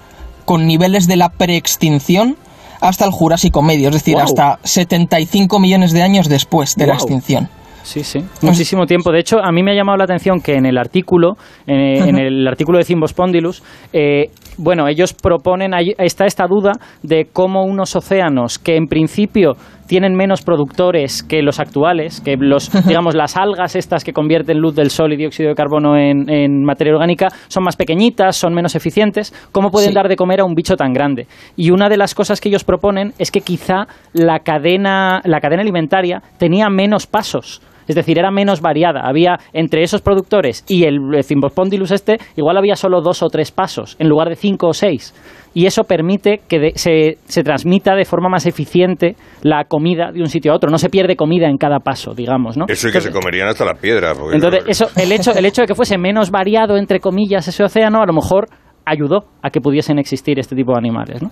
con 0.46 0.66
niveles 0.66 1.08
de 1.08 1.18
la 1.18 1.30
preextinción 1.30 2.36
hasta 2.82 3.06
el 3.06 3.12
Jurásico 3.12 3.62
Medio, 3.62 3.90
es 3.90 3.96
decir, 3.96 4.16
Guau. 4.16 4.26
hasta 4.26 4.60
75 4.64 5.60
millones 5.60 5.92
de 5.92 6.02
años 6.02 6.30
después 6.30 6.76
de 6.76 6.88
la 6.88 6.94
extinción. 6.96 7.50
Sí, 7.84 8.04
sí. 8.04 8.20
Muchísimo 8.42 8.86
tiempo. 8.86 9.12
De 9.12 9.20
hecho, 9.20 9.40
a 9.40 9.52
mí 9.52 9.64
me 9.64 9.72
ha 9.72 9.76
llamado 9.76 9.98
la 9.98 10.04
atención 10.04 10.42
que 10.42 10.54
en 10.54 10.66
el 10.66 10.78
artículo, 10.78 11.38
en, 11.66 12.10
en 12.10 12.20
el 12.20 12.48
artículo 12.48 12.78
de 12.78 12.84
Cimbospondylus, 12.86 13.64
eh, 13.94 14.30
bueno, 14.62 14.88
ellos 14.88 15.14
proponen, 15.14 15.74
ahí 15.74 15.94
está 15.98 16.26
esta 16.26 16.46
duda 16.48 16.74
de 17.02 17.28
cómo 17.32 17.64
unos 17.64 17.96
océanos 17.96 18.60
que 18.60 18.76
en 18.76 18.88
principio 18.88 19.54
tienen 19.88 20.14
menos 20.14 20.44
productores 20.44 21.24
que 21.24 21.42
los 21.42 21.60
actuales, 21.60 22.22
que 22.22 22.36
los, 22.38 22.70
digamos, 22.88 23.16
las 23.16 23.36
algas 23.38 23.76
estas 23.76 24.04
que 24.04 24.14
convierten 24.14 24.60
luz 24.60 24.76
del 24.76 24.92
sol 24.92 25.14
y 25.14 25.18
dióxido 25.18 25.50
de 25.50 25.56
carbono 25.56 25.98
en, 25.98 26.30
en 26.30 26.64
materia 26.64 26.94
orgánica 26.94 27.30
son 27.48 27.64
más 27.64 27.76
pequeñitas, 27.76 28.36
son 28.36 28.54
menos 28.54 28.76
eficientes, 28.76 29.34
¿cómo 29.52 29.72
pueden 29.72 29.90
Sí. 29.90 29.96
dar 29.96 30.08
de 30.08 30.16
comer 30.16 30.42
a 30.42 30.46
un 30.46 30.54
bicho 30.54 30.76
tan 30.76 30.94
grande? 30.94 31.26
Y 31.56 31.72
una 31.72 31.90
de 31.90 31.98
las 31.98 32.14
cosas 32.14 32.40
que 32.40 32.50
ellos 32.50 32.64
proponen 32.64 33.14
es 33.18 33.32
que 33.32 33.42
quizá 33.42 33.88
la 34.14 34.40
cadena, 34.40 35.22
la 35.24 35.40
cadena 35.40 35.62
alimentaria 35.64 36.22
tenía 36.38 36.70
menos 36.70 37.08
pasos. 37.08 37.62
Es 37.90 37.96
decir, 37.96 38.18
era 38.18 38.32
menos 38.32 38.62
variada. 38.62 39.02
Había 39.02 39.38
entre 39.52 39.84
esos 39.84 40.02
productores 40.02 40.64
y 40.70 40.86
el 40.86 41.22
Cimbospondylus 41.24 41.92
este, 41.92 42.18
igual 42.38 42.56
había 42.58 42.76
solo 42.76 43.02
dos 43.02 43.22
o 43.22 43.28
tres 43.28 43.52
pasos, 43.52 43.98
en 44.00 44.08
lugar 44.08 44.30
de 44.30 44.36
cinco 44.38 44.68
o 44.70 44.74
seis. 44.74 45.14
Y 45.56 45.66
eso 45.66 45.84
permite 45.84 46.42
que 46.48 46.60
de- 46.60 46.72
se, 46.76 47.18
se 47.26 47.44
transmita 47.44 47.96
de 47.96 48.06
forma 48.06 48.30
más 48.30 48.46
eficiente 48.46 49.16
la 49.42 49.64
comida 49.64 50.12
de 50.14 50.22
un 50.22 50.28
sitio 50.28 50.52
a 50.52 50.56
otro. 50.56 50.70
No 50.70 50.78
se 50.78 50.90
pierde 50.90 51.16
comida 51.16 51.48
en 51.50 51.58
cada 51.58 51.80
paso, 51.80 52.14
digamos, 52.14 52.56
¿no? 52.56 52.66
Eso 52.70 52.88
y 52.90 52.92
que 52.92 53.02
se 53.02 53.12
comerían 53.12 53.48
hasta 53.48 53.66
las 53.66 53.80
piedras. 53.80 54.16
Entonces, 54.32 54.64
eso, 54.68 54.86
el, 54.96 55.12
hecho, 55.12 55.32
el 55.36 55.46
hecho 55.46 55.62
de 55.64 55.68
que 55.68 55.74
fuese 55.74 55.98
menos 55.98 56.30
variado, 56.30 56.78
entre 56.78 57.00
comillas, 57.00 57.48
ese 57.48 57.64
océano, 57.64 58.04
a 58.04 58.06
lo 58.06 58.14
mejor 58.14 58.46
ayudó 58.86 59.26
a 59.42 59.50
que 59.50 59.60
pudiesen 59.60 59.98
existir 59.98 60.38
este 60.40 60.56
tipo 60.56 60.72
de 60.74 60.78
animales, 60.78 61.24
¿no? 61.24 61.32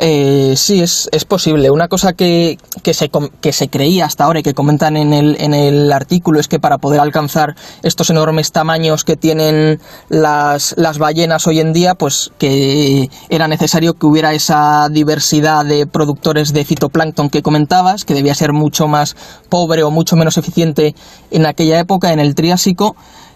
Eh, 0.00 0.54
sí, 0.56 0.80
es, 0.80 1.08
es 1.10 1.24
posible. 1.24 1.70
Una 1.70 1.88
cosa 1.88 2.12
que, 2.12 2.56
que, 2.82 2.94
se, 2.94 3.10
que 3.40 3.52
se 3.52 3.68
creía 3.68 4.04
hasta 4.06 4.24
ahora 4.24 4.40
y 4.40 4.42
que 4.42 4.54
comentan 4.54 4.96
en 4.96 5.12
el, 5.12 5.36
en 5.40 5.54
el 5.54 5.92
artículo 5.92 6.38
es 6.38 6.46
que 6.46 6.60
para 6.60 6.78
poder 6.78 7.00
alcanzar 7.00 7.56
estos 7.82 8.10
enormes 8.10 8.52
tamaños 8.52 9.04
que 9.04 9.16
tienen 9.16 9.80
las, 10.08 10.74
las 10.76 10.98
ballenas 10.98 11.46
hoy 11.48 11.58
en 11.58 11.72
día, 11.72 11.96
pues 11.96 12.30
que 12.38 13.10
era 13.28 13.48
necesario 13.48 13.94
que 13.94 14.06
hubiera 14.06 14.34
esa 14.34 14.88
diversidad 14.88 15.64
de 15.64 15.86
productores 15.86 16.52
de 16.52 16.64
fitoplancton 16.64 17.28
que 17.28 17.42
comentabas, 17.42 18.04
que 18.04 18.14
debía 18.14 18.34
ser 18.34 18.52
mucho 18.52 18.86
más 18.86 19.16
pobre 19.48 19.82
o 19.82 19.90
mucho 19.90 20.14
menos 20.14 20.38
eficiente 20.38 20.94
en 21.32 21.44
aquella 21.44 21.80
época, 21.80 22.12
en 22.12 22.20
el 22.20 22.36
Triásico. 22.36 22.94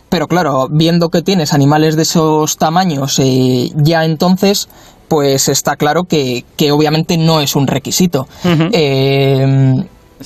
Pero 0.09 0.29
claro, 0.29 0.69
viendo 0.71 1.09
que 1.09 1.23
tienes 1.23 1.55
animales 1.55 1.97
de 1.97 2.03
esos 2.03 2.59
tamaños 2.59 3.19
eh, 3.19 3.73
ya 3.77 4.05
entonces, 4.05 4.69
pues 5.13 5.51
está 5.51 5.77
claro 5.77 6.05
que, 6.05 6.43
que 6.57 6.73
obviamente 6.73 7.19
no 7.19 7.43
es 7.43 7.55
un 7.55 7.67
requisito. 7.67 8.27
Eh, 8.73 9.75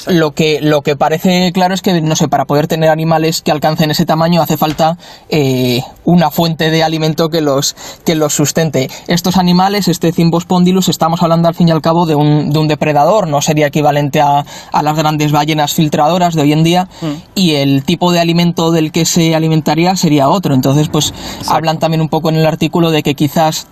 lo 0.07 0.31
que, 0.31 0.61
lo 0.61 0.83
que 0.83 0.95
parece 0.95 1.51
claro 1.53 1.75
es 1.75 1.83
que, 1.83 2.01
no 2.01 2.15
sé, 2.15 2.29
para 2.29 2.45
poder 2.45 2.69
tener 2.69 2.89
animales 2.89 3.43
que 3.43 3.51
alcancen 3.51 3.91
ese 3.91 4.07
tamaño 4.07 4.41
hace 4.41 4.57
falta 4.57 4.97
eh, 5.29 5.81
una 6.05 6.31
fuente 6.31 6.71
de 6.71 6.85
alimento 6.85 7.31
que 7.31 7.41
los, 7.41 7.75
que 8.05 8.15
los 8.15 8.33
sustente. 8.33 8.89
Estos 9.09 9.39
animales, 9.39 9.89
este 9.89 10.13
Cymbospondylus, 10.13 10.89
estamos 10.89 11.21
hablando 11.21 11.49
al 11.49 11.57
fin 11.57 11.67
y 11.67 11.73
al 11.73 11.83
cabo 11.83 12.07
de 12.07 12.15
un, 12.15 12.51
de 12.51 12.59
un 12.61 12.69
depredador, 12.69 13.27
no 13.27 13.43
sería 13.43 13.67
equivalente 13.67 14.21
a, 14.21 14.45
a 14.71 14.83
las 14.85 14.97
grandes 14.97 15.33
ballenas 15.33 15.75
filtradoras 15.75 16.35
de 16.35 16.43
hoy 16.43 16.53
en 16.53 16.63
día, 16.63 16.89
y 17.35 17.55
el 17.55 17.83
tipo 17.83 18.13
de 18.13 18.21
alimento 18.21 18.71
del 18.71 18.93
que 18.93 19.05
se 19.05 19.35
alimentaría 19.35 19.97
sería 19.97 20.29
otro. 20.29 20.55
Entonces, 20.55 20.89
pues 20.89 21.13
hablan 21.49 21.81
también 21.81 22.03
un 22.03 22.09
poco 22.09 22.29
en 22.29 22.37
el 22.37 22.47
artículo 22.47 22.93
de 22.93 23.03
que 23.03 23.17
quizás 23.17 23.67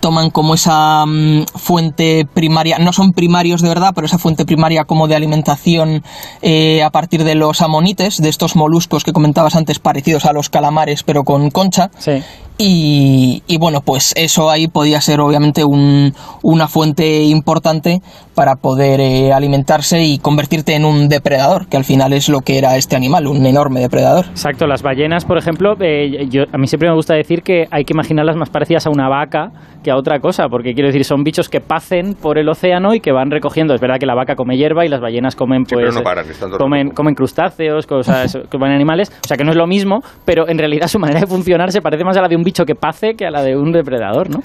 toman 0.00 0.30
como 0.30 0.54
esa 0.54 1.04
mm, 1.06 1.44
fuente 1.54 2.26
primaria, 2.32 2.78
no 2.78 2.92
son 2.92 3.12
primarios 3.12 3.62
de 3.62 3.68
verdad, 3.68 3.92
pero 3.94 4.06
esa 4.06 4.18
fuente 4.18 4.44
primaria 4.44 4.84
como 4.84 5.08
de 5.08 5.16
alimentación 5.16 6.02
eh, 6.42 6.82
a 6.82 6.90
partir 6.90 7.24
de 7.24 7.34
los 7.34 7.62
amonites, 7.62 8.20
de 8.20 8.28
estos 8.28 8.56
moluscos 8.56 9.04
que 9.04 9.12
comentabas 9.12 9.56
antes, 9.56 9.78
parecidos 9.78 10.24
a 10.24 10.32
los 10.32 10.48
calamares, 10.50 11.02
pero 11.02 11.24
con 11.24 11.50
concha. 11.50 11.90
Sí. 11.98 12.22
Y, 12.60 13.42
y 13.46 13.56
bueno, 13.58 13.80
pues 13.84 14.12
eso 14.16 14.50
ahí 14.50 14.66
podía 14.66 15.00
ser 15.00 15.20
obviamente 15.20 15.64
un- 15.64 16.12
una 16.42 16.66
fuente 16.66 17.22
importante 17.22 18.00
para 18.34 18.56
poder 18.56 19.00
eh, 19.00 19.32
alimentarse 19.32 20.02
y 20.02 20.18
convertirte 20.18 20.74
en 20.74 20.84
un 20.84 21.08
depredador, 21.08 21.68
que 21.68 21.76
al 21.76 21.84
final 21.84 22.12
es 22.12 22.28
lo 22.28 22.40
que 22.40 22.58
era 22.58 22.76
este 22.76 22.96
animal, 22.96 23.26
un 23.28 23.46
enorme 23.46 23.80
depredador. 23.80 24.26
Exacto, 24.26 24.66
las 24.66 24.82
ballenas, 24.82 25.24
por 25.24 25.38
ejemplo, 25.38 25.74
eh, 25.80 26.26
yo, 26.28 26.42
a 26.52 26.58
mí 26.58 26.66
siempre 26.66 26.88
me 26.88 26.94
gusta 26.96 27.14
decir 27.14 27.42
que 27.42 27.66
hay 27.70 27.84
que 27.84 27.92
imaginarlas 27.94 28.36
más 28.36 28.50
parecidas 28.50 28.86
a 28.86 28.90
una 28.90 29.08
vaca 29.08 29.50
que 29.82 29.92
a 29.92 29.96
otra 29.96 30.18
cosa, 30.18 30.48
porque 30.48 30.74
quiero 30.74 30.88
decir, 30.88 31.04
son 31.04 31.22
bichos 31.22 31.48
que 31.48 31.60
pacen 31.60 32.14
por 32.14 32.38
el 32.38 32.48
océano 32.48 32.94
y 32.94 33.00
que 33.00 33.12
van 33.12 33.30
recogiendo. 33.30 33.74
Es 33.74 33.80
verdad 33.80 33.96
que 34.00 34.06
la 34.06 34.14
vaca 34.16 34.34
come 34.34 34.56
hierba 34.56 34.84
y 34.84 34.88
las 34.88 35.00
ballenas 35.00 35.36
comen, 35.36 35.64
Sí, 35.64 35.74
pues, 35.76 35.86
pero 35.86 35.94
no 35.94 36.02
paran, 36.02 36.26
comen, 36.58 36.90
comen 36.90 37.14
crustáceos, 37.14 37.86
cosas, 37.86 38.36
comen 38.50 38.72
animales, 38.72 39.10
o 39.24 39.28
sea 39.28 39.36
que 39.36 39.44
no 39.44 39.50
es 39.52 39.56
lo 39.56 39.66
mismo, 39.68 40.00
pero 40.24 40.48
en 40.48 40.58
realidad 40.58 40.88
su 40.88 40.98
manera 40.98 41.20
de 41.20 41.26
funcionar 41.28 41.70
se 41.70 41.80
parece 41.80 42.04
más 42.04 42.16
a 42.16 42.22
la 42.22 42.28
de 42.28 42.36
un 42.36 42.42
bicho 42.48 42.64
que 42.64 42.74
pace 42.74 43.14
que 43.16 43.26
a 43.26 43.30
la 43.30 43.42
de 43.42 43.56
un 43.56 43.72
depredador, 43.72 44.30
¿no? 44.30 44.40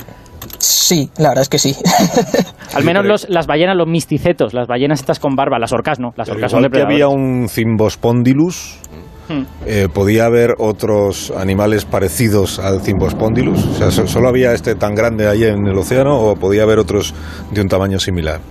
Sí, 0.60 1.10
la 1.18 1.30
verdad 1.30 1.44
es 1.44 1.50
que 1.50 1.58
sí. 1.60 1.76
Al 2.76 2.84
menos 2.84 3.06
los, 3.06 3.30
las 3.30 3.48
ballenas, 3.48 3.76
los 3.78 3.88
misticetos, 3.88 4.54
las 4.54 4.68
ballenas 4.68 5.00
estas 5.00 5.20
con 5.20 5.36
barba, 5.36 5.58
las 5.60 5.72
orcas 5.72 6.00
no, 6.00 6.10
las 6.18 6.28
orcas 6.30 6.52
son 6.52 6.60
igual 6.62 6.72
que 6.72 6.80
depredadores. 6.80 7.04
había 7.04 7.08
un 7.08 7.48
Cymbospondylus, 7.50 8.78
Hmm. 9.30 9.44
eh, 9.66 9.88
podía 9.94 10.26
haber 10.26 10.50
otros 10.60 11.32
animales 11.38 11.86
parecidos 11.86 12.60
al 12.60 12.82
Cymbospondylus. 12.82 13.66
O 13.68 13.74
sea, 13.76 13.90
so- 13.90 14.06
solo 14.06 14.28
había 14.28 14.52
este 14.54 14.76
tan 14.76 14.94
grande 14.96 15.30
ahí 15.30 15.46
en 15.46 15.66
el 15.66 15.78
océano 15.78 16.20
o 16.20 16.36
podía 16.36 16.64
haber 16.64 16.78
otros 16.78 17.14
de 17.52 17.62
un 17.62 17.70
tamaño 17.70 18.00
similar. 18.00 18.42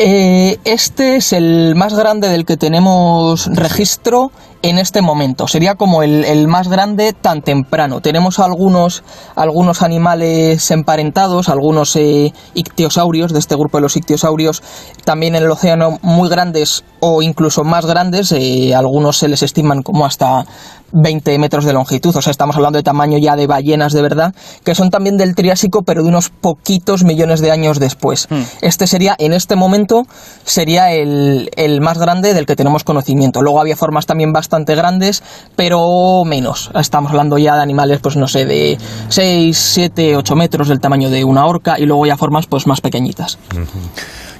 Eh, 0.00 0.60
este 0.64 1.16
es 1.16 1.32
el 1.32 1.74
más 1.74 1.92
grande 1.92 2.28
del 2.28 2.44
que 2.44 2.56
tenemos 2.56 3.46
registro 3.46 4.30
en 4.62 4.78
este 4.78 5.02
momento. 5.02 5.48
Sería 5.48 5.74
como 5.74 6.04
el, 6.04 6.46
más 6.46 6.68
grande 6.68 7.12
tan 7.12 7.42
temprano. 7.42 8.00
Tenemos 8.00 8.38
algunos, 8.38 9.02
algunos 9.34 9.82
animales 9.82 10.70
emparentados, 10.70 11.48
algunos 11.48 11.96
eh, 11.96 12.32
ictiosaurios, 12.54 13.32
de 13.32 13.40
este 13.40 13.56
grupo 13.56 13.78
de 13.78 13.82
los 13.82 13.96
ictiosaurios, 13.96 14.62
también 15.04 15.34
en 15.34 15.42
el 15.42 15.50
océano 15.50 15.98
muy 16.02 16.28
grandes 16.28 16.84
o 17.00 17.20
incluso 17.20 17.64
más 17.64 17.84
grandes. 17.84 18.30
eh, 18.30 18.76
algunos 18.76 19.18
se 19.18 19.26
les 19.26 19.42
estiman 19.42 19.82
como 19.82 20.06
hasta 20.06 20.46
20 20.92 21.38
metros 21.38 21.64
de 21.64 21.72
longitud. 21.72 22.14
O 22.16 22.22
sea, 22.22 22.30
estamos 22.30 22.56
hablando 22.56 22.78
de 22.78 22.82
tamaño 22.82 23.18
ya 23.18 23.36
de 23.36 23.46
ballenas 23.46 23.92
de 23.92 24.02
verdad, 24.02 24.34
que 24.64 24.74
son 24.74 24.90
también 24.90 25.16
del 25.16 25.34
Triásico, 25.34 25.82
pero 25.82 26.02
de 26.02 26.08
unos 26.08 26.30
poquitos 26.30 27.04
millones 27.04 27.40
de 27.40 27.50
años 27.50 27.78
después. 27.78 28.28
Este 28.60 28.86
sería, 28.86 29.14
en 29.18 29.32
este 29.32 29.56
momento, 29.56 30.04
sería 30.44 30.92
el, 30.92 31.50
el 31.56 31.80
más 31.80 31.98
grande 31.98 32.34
del 32.34 32.46
que 32.46 32.56
tenemos 32.56 32.84
conocimiento. 32.84 33.42
Luego 33.42 33.60
había 33.60 33.76
formas 33.76 34.06
también 34.06 34.32
bastante 34.32 34.74
grandes, 34.74 35.22
pero 35.56 36.24
menos. 36.24 36.70
Estamos 36.74 37.10
hablando 37.10 37.38
ya 37.38 37.54
de 37.54 37.62
animales, 37.62 38.00
pues 38.00 38.16
no 38.16 38.28
sé, 38.28 38.46
de 38.46 38.78
6, 39.08 39.56
7, 39.56 40.16
8 40.16 40.34
metros 40.36 40.68
del 40.68 40.80
tamaño 40.80 41.10
de 41.10 41.24
una 41.24 41.46
orca 41.46 41.78
y 41.78 41.86
luego 41.86 42.06
ya 42.06 42.16
formas 42.16 42.46
pues 42.46 42.66
más 42.66 42.80
pequeñitas. 42.80 43.38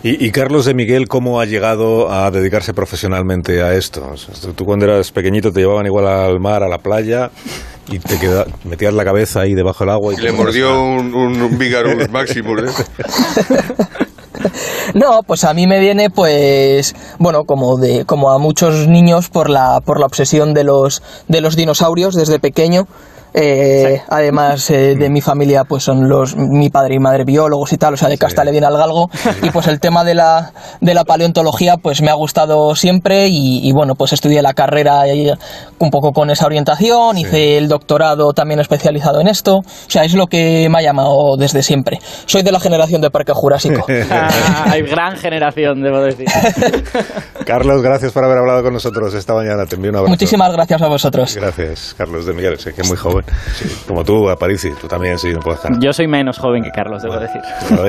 Y, 0.02 0.24
y 0.26 0.30
Carlos 0.30 0.64
de 0.64 0.74
Miguel, 0.74 1.08
¿cómo 1.08 1.40
ha 1.40 1.44
llegado 1.44 2.10
a 2.10 2.30
dedicarse 2.30 2.72
profesionalmente 2.72 3.62
a 3.62 3.74
esto? 3.74 4.08
O 4.12 4.16
sea, 4.16 4.52
tú 4.54 4.64
cuando 4.64 4.84
eras 4.84 5.10
pequeñito 5.10 5.50
te 5.52 5.60
llevaban 5.60 5.86
igual 5.86 6.06
al 6.06 6.38
mar, 6.38 6.62
a 6.62 6.68
la 6.68 6.78
playa, 6.78 7.30
y 7.90 7.98
te 7.98 8.18
queda, 8.18 8.46
metías 8.64 8.94
la 8.94 9.04
cabeza 9.04 9.40
ahí 9.40 9.54
debajo 9.54 9.84
del 9.84 9.90
agua. 9.94 10.12
Y 10.12 10.14
Y 10.14 10.18
te 10.18 10.22
le 10.24 10.32
mordió 10.32 10.70
a- 10.70 10.78
un, 10.80 11.14
un, 11.14 11.42
un 11.42 11.58
Vigarus 11.58 12.08
Maximus. 12.10 12.62
¿eh? 12.62 12.84
No, 14.94 15.22
pues 15.26 15.44
a 15.44 15.52
mí 15.52 15.66
me 15.66 15.80
viene, 15.80 16.08
pues, 16.10 16.94
bueno, 17.18 17.44
como 17.44 17.76
de, 17.76 18.04
como 18.06 18.30
a 18.30 18.38
muchos 18.38 18.86
niños 18.88 19.28
por 19.28 19.50
la, 19.50 19.80
por 19.84 20.00
la 20.00 20.06
obsesión 20.06 20.54
de 20.54 20.64
los, 20.64 21.02
de 21.28 21.40
los 21.42 21.56
dinosaurios 21.56 22.14
desde 22.14 22.38
pequeño. 22.38 22.86
Eh, 23.40 24.02
Además 24.08 24.70
eh, 24.70 24.94
de 24.96 25.10
mi 25.10 25.20
familia, 25.20 25.64
pues 25.64 25.84
son 25.84 26.08
los 26.08 26.36
mi 26.36 26.70
padre 26.70 26.96
y 26.96 26.98
madre 26.98 27.24
biólogos 27.24 27.72
y 27.72 27.78
tal, 27.78 27.94
o 27.94 27.96
sea, 27.96 28.08
de 28.08 28.18
casta 28.18 28.44
le 28.44 28.50
viene 28.50 28.66
al 28.66 28.76
galgo. 28.76 29.10
Y 29.42 29.50
pues 29.50 29.66
el 29.66 29.80
tema 29.80 30.04
de 30.04 30.14
la, 30.14 30.52
de 30.80 30.94
la 30.94 31.04
paleontología, 31.04 31.76
pues 31.76 32.02
me 32.02 32.10
ha 32.10 32.14
gustado 32.14 32.74
siempre 32.74 33.28
y, 33.28 33.66
y, 33.68 33.72
bueno, 33.72 33.94
pues 33.94 34.12
estudié 34.12 34.42
la 34.42 34.54
carrera 34.54 35.00
ahí 35.00 35.30
un 35.78 35.90
poco 35.90 36.12
con 36.12 36.30
esa 36.30 36.46
orientación, 36.46 37.18
hice 37.18 37.58
el 37.58 37.68
doctorado 37.68 38.32
también 38.32 38.60
especializado 38.60 39.20
en 39.20 39.28
esto. 39.28 39.58
O 39.58 39.90
sea, 39.90 40.04
es 40.04 40.14
lo 40.14 40.26
que 40.26 40.68
me 40.70 40.78
ha 40.78 40.82
llamado 40.82 41.36
desde 41.38 41.62
siempre. 41.62 41.98
Soy 42.26 42.42
de 42.42 42.52
la 42.52 42.60
generación 42.60 43.00
de 43.00 43.10
Parque 43.10 43.32
Jurásico. 43.32 43.86
Ah, 44.10 44.64
hay 44.70 44.82
gran 44.82 45.16
generación, 45.16 45.82
debo 45.82 46.00
decir. 46.00 46.26
Carlos, 47.46 47.82
gracias 47.82 48.12
por 48.12 48.24
haber 48.24 48.38
hablado 48.38 48.62
con 48.62 48.72
nosotros 48.72 49.12
esta 49.14 49.34
mañana. 49.34 49.66
Te 49.66 49.76
envío 49.76 49.90
un 49.90 49.96
abrazo. 49.96 50.10
Muchísimas 50.10 50.52
gracias 50.52 50.80
a 50.80 50.88
vosotros. 50.88 51.36
Gracias, 51.36 51.94
Carlos 51.96 52.26
de 52.26 52.32
Miguel. 52.32 52.58
Sé 52.58 52.72
que 52.72 52.82
es 52.82 52.88
muy 52.88 52.96
joven. 52.96 53.24
Como 53.86 54.04
tú, 54.04 54.28
Aparici. 54.28 54.70
Tú 54.80 54.86
también, 54.88 55.18
sí, 55.18 55.32
no 55.32 55.40
puedes 55.40 55.60
estar. 55.62 55.78
Yo 55.80 55.92
soy 55.92 56.06
menos 56.08 56.38
joven 56.38 56.62
que 56.62 56.70
Carlos, 56.70 57.02
debo 57.02 57.18
decir. 57.18 57.40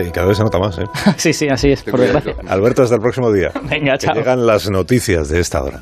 Y 0.08 0.12
cada 0.12 0.28
vez 0.28 0.38
se 0.38 0.44
nota 0.44 0.60
más, 0.60 0.78
¿eh? 0.80 0.86
Sí, 1.18 1.34
sí, 1.34 1.48
así 1.50 1.72
es, 1.72 1.84
por 1.84 2.00
desgracia. 2.00 2.36
Alberto, 2.48 2.84
hasta 2.84 2.96
el 2.96 3.02
próximo 3.02 3.32
día. 3.32 3.52
Venga, 3.64 3.94
Que 3.98 4.06
chao. 4.08 4.16
llegan 4.16 4.46
las 4.46 4.70
noticias 4.70 5.30
de 5.30 5.40
esta 5.40 5.64
hora. 5.64 5.82